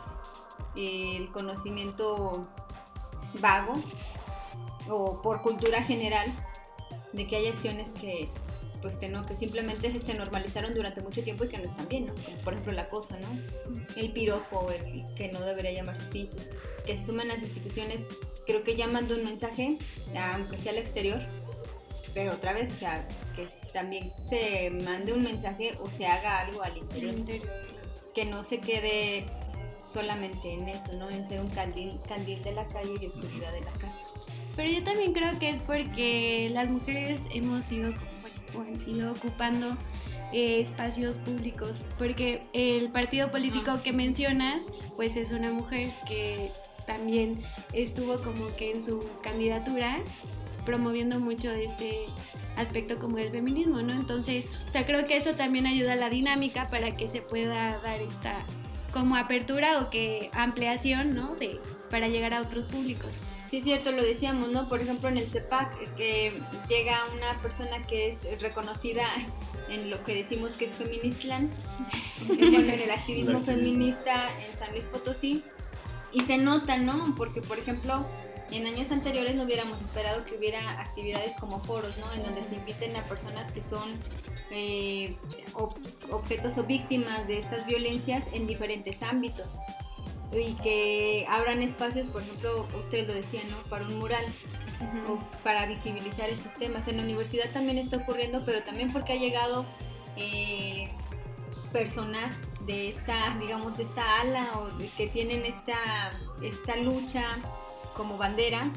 eh, 0.76 1.18
el 1.18 1.30
conocimiento 1.32 2.50
vago 3.36 3.74
o 4.90 5.22
por 5.22 5.42
cultura 5.42 5.84
general 5.84 6.28
de 7.14 7.28
que 7.28 7.36
hay 7.38 7.48
acciones 7.48 7.90
que 7.90 8.30
pues 8.82 8.98
que 8.98 9.10
no, 9.10 9.26
que 9.26 9.36
simplemente 9.36 10.00
se 10.00 10.14
normalizaron 10.14 10.74
durante 10.74 11.02
mucho 11.02 11.22
tiempo 11.24 11.44
y 11.44 11.50
que 11.50 11.58
no 11.58 11.66
están 11.66 11.88
bien, 11.90 12.06
¿no? 12.06 12.14
Como 12.16 12.38
por 12.38 12.54
ejemplo 12.54 12.74
la 12.74 12.90
cosa, 12.90 13.18
¿no? 13.20 13.28
El 13.96 14.12
piropo, 14.12 14.72
el, 14.72 15.04
que 15.16 15.32
no 15.32 15.42
debería 15.42 15.72
llamarse 15.72 16.08
así, 16.08 16.30
que 16.86 16.96
se 16.96 17.04
suman 17.04 17.28
las 17.28 17.40
instituciones, 17.40 18.02
creo 18.46 18.64
que 18.64 18.76
ya 18.76 18.88
mandó 18.88 19.16
un 19.16 19.26
mensaje, 19.26 19.78
aunque 20.34 20.60
sea 20.60 20.72
al 20.72 20.78
exterior, 20.78 21.20
pero 22.14 22.34
otra 22.34 22.54
vez, 22.54 22.74
o 22.74 22.78
sea, 22.78 23.08
que 23.36 23.48
también 23.74 24.14
se 24.30 24.70
mande 24.70 25.14
un 25.14 25.24
mensaje 25.24 25.78
o 25.82 25.90
se 25.90 26.06
haga 26.06 26.40
algo 26.40 26.64
al 26.64 26.78
interior, 26.78 27.16
que 28.16 28.26
no 28.26 28.44
se 28.44 28.60
quede 28.60 29.26
solamente 29.92 30.54
en 30.54 30.70
eso, 30.70 30.94
¿no? 30.98 31.10
En 31.10 31.28
ser 31.28 31.42
un 31.42 31.50
candil, 31.50 32.00
candil 32.08 32.42
de 32.44 32.54
la 32.54 32.68
calle 32.68 32.94
y 33.02 33.06
oscuridad 33.06 33.52
de 33.52 33.62
la 33.62 33.72
casa. 33.72 33.98
Pero 34.56 34.70
yo 34.70 34.84
también 34.84 35.14
creo 35.14 35.38
que 35.40 35.50
es 35.50 35.60
porque 35.60 36.50
las 36.54 36.70
mujeres 36.70 37.22
hemos 37.32 37.72
ido, 37.72 37.94
bueno, 38.54 38.78
ido 38.86 39.12
ocupando 39.12 39.78
eh, 40.32 40.62
espacios 40.62 41.18
públicos, 41.18 41.74
porque 41.98 42.44
el 42.54 42.90
partido 42.90 43.32
político 43.32 43.82
que 43.82 43.94
mencionas, 43.94 44.62
pues 44.96 45.16
es 45.16 45.32
una 45.32 45.52
mujer 45.52 45.92
que 46.08 46.52
también 46.86 47.42
estuvo 47.74 48.22
como 48.22 48.56
que 48.56 48.72
en 48.72 48.84
su 48.84 49.08
candidatura 49.22 50.00
promoviendo 50.66 51.20
mucho 51.20 51.52
este 51.52 52.06
aspecto 52.58 53.00
como 53.00 53.18
el 53.18 53.32
feminismo, 53.32 53.82
¿no? 53.82 53.94
Entonces, 53.94 54.48
o 54.68 54.72
sea, 54.72 54.86
creo 54.86 55.08
que 55.08 55.18
eso 55.18 55.34
también 55.34 55.66
ayuda 55.66 55.94
a 55.94 55.96
la 55.96 56.10
dinámica 56.10 56.70
para 56.70 56.96
que 56.96 57.10
se 57.10 57.22
pueda 57.22 57.80
dar 57.80 58.02
esta 58.02 58.46
como 58.92 59.16
apertura 59.16 59.80
o 59.82 59.90
que 59.90 60.30
ampliación, 60.34 61.16
¿no? 61.16 61.36
De, 61.36 61.60
para 61.90 62.08
llegar 62.08 62.34
a 62.34 62.42
otros 62.42 62.66
públicos. 62.66 63.14
Sí, 63.50 63.58
es 63.58 63.64
cierto, 63.64 63.92
lo 63.92 64.04
decíamos, 64.04 64.50
¿no? 64.50 64.70
Por 64.70 64.82
ejemplo, 64.82 65.10
en 65.10 65.18
el 65.18 65.28
CEPAC, 65.28 65.96
que 65.96 66.40
llega 66.68 67.00
una 67.16 67.34
persona 67.42 67.86
que 67.88 68.10
es 68.10 68.28
reconocida 68.42 69.04
en 69.70 69.90
lo 69.90 70.04
que 70.04 70.14
decimos 70.14 70.52
que 70.52 70.66
es 70.66 70.72
Feministland, 70.72 71.52
en 72.30 72.70
el 72.70 72.92
activismo 72.92 73.42
feminista 73.42 74.28
en 74.48 74.58
San 74.58 74.72
Luis 74.72 74.86
Potosí, 74.86 75.44
y 76.12 76.22
se 76.22 76.38
nota, 76.38 76.78
¿no? 76.78 77.16
Porque, 77.16 77.42
por 77.42 77.58
ejemplo, 77.58 78.06
en 78.52 78.68
años 78.68 78.92
anteriores 78.92 79.36
no 79.36 79.44
hubiéramos 79.44 79.80
esperado 79.82 80.26
que 80.26 80.36
hubiera 80.36 80.82
actividades 80.82 81.36
como 81.40 81.62
foros, 81.62 81.98
¿no? 81.98 82.12
En 82.14 82.24
donde 82.24 82.44
se 82.44 82.56
inviten 82.56 82.96
a 82.96 83.04
personas 83.04 83.52
que 83.52 83.62
son 83.70 84.00
eh, 84.52 85.16
ob- 85.54 85.78
objetos 86.12 86.58
o 86.58 86.64
víctimas 86.64 87.28
de 87.28 87.40
estas 87.40 87.66
violencias 87.66 88.26
en 88.34 88.48
diferentes 88.48 89.02
ámbitos 89.04 89.52
y 90.32 90.54
que 90.56 91.26
abran 91.30 91.62
espacios, 91.64 92.08
por 92.08 92.22
ejemplo, 92.22 92.68
usted 92.80 93.08
lo 93.08 93.14
decía, 93.14 93.42
¿no? 93.50 93.58
Para 93.70 93.86
un 93.86 93.98
mural 94.00 94.26
o 95.08 95.20
para 95.44 95.66
visibilizar 95.66 96.30
estos 96.30 96.54
temas. 96.56 96.88
En 96.88 96.98
la 96.98 97.04
universidad 97.04 97.50
también 97.52 97.78
está 97.78 97.98
ocurriendo, 97.98 98.44
pero 98.46 98.62
también 98.64 98.94
porque 98.94 99.14
ha 99.14 99.18
llegado 99.18 99.66
eh, 100.18 100.90
personas 101.74 102.32
de 102.62 102.90
esta, 102.90 103.36
digamos, 103.40 103.78
esta 103.80 104.22
ala 104.22 104.52
o 104.56 104.70
que 104.98 105.08
tienen 105.08 105.46
esta, 105.46 106.12
esta 106.44 106.76
lucha 106.78 107.24
como 107.96 108.18
bandera 108.18 108.70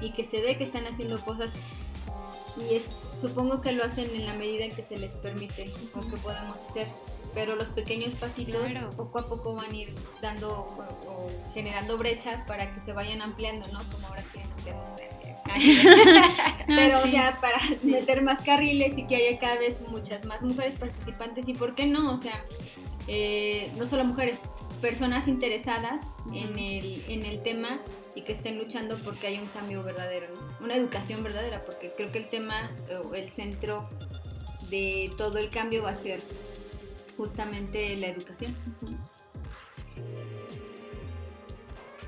y 0.00 0.12
que 0.12 0.24
se 0.24 0.40
ve 0.40 0.56
que 0.58 0.64
están 0.64 0.86
haciendo 0.86 1.20
cosas 1.20 1.50
y 2.58 2.74
es, 2.74 2.84
supongo 3.20 3.60
que 3.60 3.72
lo 3.72 3.84
hacen 3.84 4.10
en 4.14 4.26
la 4.26 4.34
medida 4.34 4.64
en 4.64 4.72
que 4.72 4.82
se 4.84 4.98
les 4.98 5.12
permite 5.14 5.72
o 5.94 6.00
que 6.00 6.16
podemos 6.18 6.56
hacer 6.68 6.88
pero 7.34 7.56
los 7.56 7.68
pequeños 7.68 8.14
pasitos 8.14 8.66
Claro. 8.70 8.90
poco 8.90 9.18
a 9.18 9.26
poco 9.28 9.54
van 9.54 9.70
a 9.72 9.74
ir 9.74 9.94
dando 10.20 10.50
o, 10.50 10.82
o 11.10 11.30
generando 11.54 11.96
brechas 11.96 12.44
para 12.46 12.74
que 12.74 12.80
se 12.82 12.92
vayan 12.92 13.22
ampliando, 13.22 13.66
¿no? 13.68 13.80
Como 13.90 14.06
ahora 14.06 14.22
que 14.32 14.42
queremos 14.62 14.94
ver. 14.96 15.10
Pero, 16.66 16.98
o 17.00 17.02
sí. 17.04 17.10
sea, 17.12 17.38
para 17.40 17.58
meter 17.82 18.22
más 18.22 18.40
carriles 18.42 18.96
y 18.96 19.06
que 19.06 19.16
haya 19.16 19.38
cada 19.38 19.56
vez 19.56 19.80
muchas 19.88 20.24
más 20.26 20.42
mujeres 20.42 20.78
participantes 20.78 21.48
y 21.48 21.54
por 21.54 21.74
qué 21.74 21.86
no, 21.86 22.14
o 22.14 22.18
sea, 22.18 22.44
eh, 23.08 23.70
no 23.76 23.86
solo 23.86 24.04
mujeres, 24.04 24.40
personas 24.80 25.26
interesadas 25.28 26.02
en 26.32 26.58
el, 26.58 27.02
en 27.08 27.24
el 27.24 27.42
tema 27.42 27.80
y 28.14 28.22
que 28.22 28.32
estén 28.32 28.58
luchando 28.58 28.98
porque 28.98 29.26
hay 29.26 29.38
un 29.38 29.46
cambio 29.48 29.82
verdadero, 29.82 30.26
¿no? 30.34 30.64
una 30.64 30.76
educación 30.76 31.22
verdadera, 31.22 31.64
porque 31.64 31.92
creo 31.96 32.12
que 32.12 32.18
el 32.18 32.28
tema, 32.28 32.70
o 33.04 33.14
el 33.14 33.30
centro 33.32 33.88
de 34.70 35.10
todo 35.16 35.38
el 35.38 35.50
cambio 35.50 35.82
va 35.82 35.90
a 35.90 35.96
ser 35.96 36.22
justamente 37.16 37.96
la 37.96 38.08
educación. 38.08 38.56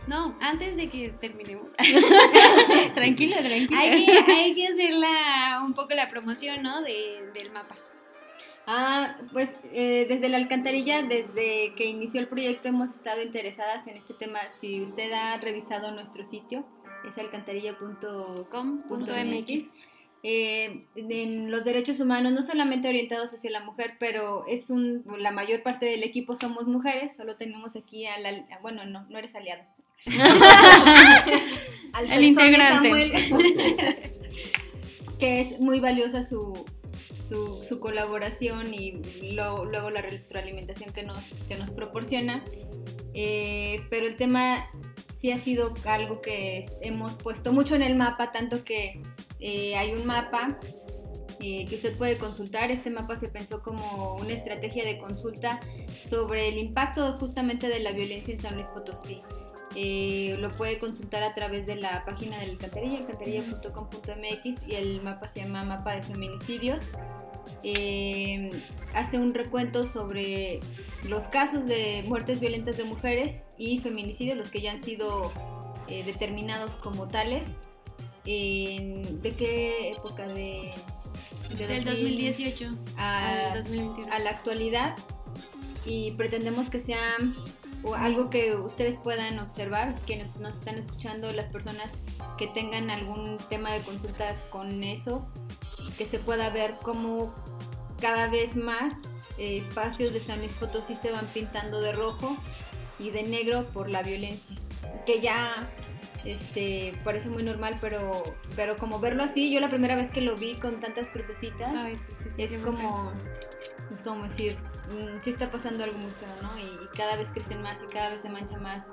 No, 0.06 0.36
antes 0.40 0.76
de 0.76 0.90
que 0.90 1.08
terminemos. 1.08 1.72
tranquila, 2.94 3.38
tranquila. 3.38 3.80
Hay 3.80 4.04
que, 4.04 4.32
hay 4.32 4.54
que 4.54 4.68
hacer 4.68 4.94
la, 4.94 5.62
un 5.64 5.72
poco 5.72 5.94
la 5.94 6.08
promoción, 6.08 6.62
¿no? 6.62 6.82
De, 6.82 7.30
del 7.32 7.50
mapa. 7.52 7.74
Ah, 8.66 9.18
pues 9.33 9.50
eh, 9.72 10.07
desde 10.09 10.31
la 10.31 10.38
alcantarilla, 10.38 11.03
desde 11.03 11.74
que 11.77 11.85
inició 11.85 12.20
el 12.20 12.29
proyecto 12.29 12.68
hemos 12.68 12.88
estado 12.90 13.22
interesadas 13.22 13.87
en 13.87 13.96
este 13.96 14.14
tema. 14.14 14.40
Si 14.59 14.83
usted 14.83 15.12
ha 15.12 15.37
revisado 15.37 15.92
nuestro 15.92 16.24
sitio, 16.24 16.64
es 17.07 17.16
alcantarilla.com.mx. 17.18 19.72
Eh, 20.27 20.87
en 20.96 21.50
los 21.50 21.66
derechos 21.66 22.00
humanos, 22.00 22.33
no 22.33 22.42
solamente 22.42 22.88
orientados 22.88 23.35
hacia 23.35 23.50
la 23.50 23.61
mujer, 23.61 23.96
pero 24.00 24.46
es 24.48 24.70
un, 24.70 25.05
la 25.18 25.31
mayor 25.31 25.62
parte 25.62 25.85
del 25.85 26.03
equipo 26.03 26.35
somos 26.35 26.66
mujeres, 26.66 27.14
solo 27.14 27.37
tenemos 27.37 27.77
aquí 27.77 28.07
a 28.07 28.18
la, 28.18 28.33
bueno, 28.62 28.87
no, 28.87 29.05
no 29.11 29.18
eres 29.18 29.35
aliado. 29.35 29.62
Al 31.92 32.11
el 32.11 32.24
integrante. 32.24 32.88
Samuel, 32.88 33.12
que 35.18 35.42
es 35.42 35.61
muy 35.61 35.81
valiosa 35.81 36.27
su, 36.27 36.64
su, 37.34 37.80
colaboración 37.80 38.72
y 38.72 39.00
luego 39.32 39.90
la 39.90 40.02
retroalimentación 40.02 40.92
que 40.92 41.02
nos, 41.02 41.18
que 41.48 41.56
nos 41.56 41.70
proporciona. 41.70 42.44
Eh, 43.14 43.86
pero 43.90 44.06
el 44.06 44.16
tema 44.16 44.68
sí 45.20 45.30
ha 45.30 45.36
sido 45.36 45.72
algo 45.84 46.20
que 46.20 46.68
hemos 46.80 47.14
puesto 47.14 47.52
mucho 47.52 47.76
en 47.76 47.82
el 47.82 47.96
mapa, 47.96 48.32
tanto 48.32 48.64
que 48.64 49.00
eh, 49.40 49.76
hay 49.76 49.92
un 49.92 50.04
mapa 50.04 50.58
eh, 51.40 51.64
que 51.66 51.76
usted 51.76 51.96
puede 51.96 52.18
consultar. 52.18 52.70
Este 52.70 52.90
mapa 52.90 53.18
se 53.18 53.28
pensó 53.28 53.62
como 53.62 54.16
una 54.16 54.32
estrategia 54.32 54.84
de 54.84 54.98
consulta 54.98 55.60
sobre 56.04 56.48
el 56.48 56.58
impacto 56.58 57.12
justamente 57.14 57.68
de 57.68 57.80
la 57.80 57.92
violencia 57.92 58.34
en 58.34 58.40
San 58.40 58.54
Luis 58.54 58.66
Potosí. 58.66 59.22
lo 60.38 60.50
puede 60.56 60.78
consultar 60.78 61.22
a 61.22 61.34
través 61.34 61.66
de 61.66 61.76
la 61.76 62.04
página 62.04 62.38
de 62.38 62.46
la 62.46 62.52
alcantarilla, 62.52 62.98
alcantarilla.com.mx 62.98 64.68
y 64.68 64.74
el 64.74 65.02
mapa 65.02 65.28
se 65.28 65.40
llama 65.40 65.62
Mapa 65.62 65.94
de 65.94 66.02
Feminicidios. 66.02 66.84
Eh, 67.62 68.50
hace 68.94 69.18
un 69.18 69.35
recuento 69.35 69.87
sobre 69.87 70.61
los 71.09 71.24
casos 71.24 71.66
de 71.66 72.04
muertes 72.07 72.40
violentas 72.40 72.76
de 72.76 72.85
mujeres 72.85 73.42
y 73.59 73.78
feminicidios, 73.78 74.37
los 74.37 74.50
que 74.50 74.61
ya 74.61 74.72
han 74.72 74.83
sido 74.83 75.33
eh, 75.88 76.04
determinados 76.04 76.72
como 76.72 77.09
tales. 77.09 77.46
¿De 78.24 79.35
qué 79.37 79.92
época? 79.92 80.28
De, 80.28 80.72
Del 81.59 81.85
2018 81.85 82.70
a, 82.96 83.52
al 83.52 83.62
2021. 83.62 84.12
a 84.12 84.18
la 84.18 84.30
actualidad. 84.30 84.96
Y 85.87 86.12
pretendemos 86.12 86.70
que 86.70 86.80
sea 86.80 87.16
algo 87.92 88.30
que 88.30 88.54
ustedes 88.54 88.96
puedan 88.96 89.38
observar, 89.38 89.94
quienes 90.07 90.38
nos 90.38 90.54
están 90.54 90.78
escuchando, 90.78 91.30
las 91.33 91.46
personas 91.50 91.92
que 92.38 92.46
tengan 92.48 92.90
algún 92.90 93.37
tema 93.50 93.72
de 93.72 93.80
consulta 93.80 94.35
con 94.50 94.83
eso, 94.83 95.26
que 95.96 96.07
se 96.07 96.18
pueda 96.18 96.50
ver 96.50 96.76
cómo 96.83 97.35
cada 98.00 98.28
vez 98.28 98.57
más 98.57 98.94
eh, 99.38 99.59
espacios 99.59 100.12
de 100.12 100.20
San 100.20 100.38
Luis 100.38 100.52
Potosí 100.54 100.96
se 100.96 101.11
van 101.11 101.26
pintando 101.26 101.80
de 101.80 101.92
rojo 101.92 102.37
y 102.98 103.11
de 103.11 103.24
negro 103.24 103.66
por 103.72 103.90
la 103.90 104.02
violencia, 104.02 104.57
que 105.07 105.20
ya 105.20 105.68
este 106.24 106.98
parece 107.04 107.28
muy 107.28 107.42
normal, 107.42 107.78
pero 107.80 108.22
pero 108.57 108.76
como 108.76 108.98
verlo 108.98 109.24
así, 109.24 109.52
yo 109.52 109.61
la 109.61 109.68
primera 109.68 109.96
vez 109.96 110.11
que 110.11 110.20
lo 110.20 110.37
vi 110.37 110.57
con 110.57 110.80
tantas 110.80 111.09
crucecitas 111.11 111.74
es 112.38 112.59
como 112.59 113.12
es 113.92 114.00
como 114.02 114.24
decir, 114.24 114.57
mm, 114.88 115.22
sí 115.22 115.30
está 115.30 115.50
pasando 115.50 115.85
algo 115.85 115.98
muy 115.98 116.11
feo, 116.12 116.30
¿no? 116.42 116.59
Y, 116.59 116.62
y, 116.62 116.88
cada 116.96 117.16
vez 117.16 117.28
crecen 117.33 117.62
más 117.62 117.78
y 117.83 117.92
cada 117.92 118.11
vez 118.11 118.20
se 118.20 118.28
mancha 118.28 118.59
más 118.59 118.85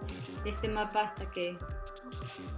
este 0.46 0.68
mapa 0.68 1.02
hasta 1.02 1.30
que 1.32 1.58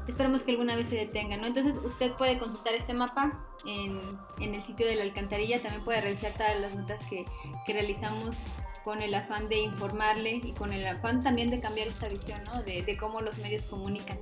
esperemos 0.08 0.44
que 0.44 0.52
alguna 0.52 0.76
vez 0.76 0.88
se 0.88 0.96
detenga, 0.96 1.38
¿no? 1.38 1.48
Entonces 1.48 1.76
usted 1.84 2.12
puede 2.14 2.38
consultar 2.38 2.74
este 2.74 2.94
mapa 2.94 3.46
en, 3.66 4.54
el 4.54 4.64
sitio 4.64 4.86
de 4.86 4.96
la 4.96 5.04
alcantarilla, 5.04 5.62
también 5.62 5.84
puede 5.84 6.02
revisar 6.02 6.34
todas 6.34 6.60
las 6.60 6.76
notas 6.76 7.02
que 7.08 7.26
realizamos 7.68 8.36
con 8.84 9.02
el 9.02 9.14
afán 9.14 9.50
de 9.50 9.60
informarle 9.60 10.42
y 10.44 10.54
con 10.54 10.74
el 10.74 10.86
afán 10.86 11.22
también 11.22 11.50
de 11.50 11.60
cambiar 11.60 11.88
esta 11.88 12.08
visión, 12.08 12.44
¿no? 12.46 12.64
De, 12.64 12.82
de 12.82 12.98
cómo 12.98 13.22
los 13.22 13.38
medios 13.38 13.66
comunican, 13.66 14.18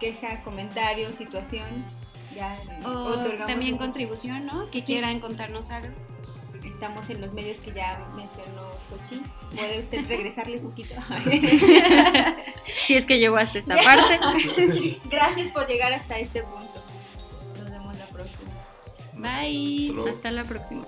queja, 0.00 0.40
comentario, 0.40 1.10
situación, 1.10 1.84
ya 2.34 2.58
o 2.86 3.16
también 3.46 3.76
contribución, 3.76 4.46
¿no? 4.46 4.70
Que 4.70 4.82
quieran 4.82 5.20
contarnos 5.20 5.68
algo. 5.68 5.94
Estamos 6.64 7.10
en 7.10 7.20
los 7.20 7.34
medios 7.34 7.58
que 7.58 7.70
ya 7.74 8.02
mencionó 8.16 8.70
Sochi. 8.88 9.20
¿Puede 9.54 9.80
usted 9.80 9.98
regresarle 10.08 10.56
un 10.56 10.70
poquito? 10.70 10.94
si 12.86 12.94
es 12.94 13.04
que 13.04 13.18
llegó 13.18 13.36
hasta 13.36 13.58
esta 13.58 13.76
parte. 13.76 14.98
Gracias 15.10 15.50
por 15.50 15.66
llegar 15.66 15.92
hasta 15.92 16.18
este 16.18 16.42
punto. 16.42 16.82
Nos 17.58 17.70
vemos 17.70 17.98
la 17.98 18.06
próxima. 18.06 18.52
Bye. 19.18 19.94
Hasta 20.08 20.30
la 20.30 20.44
próxima. 20.44 20.86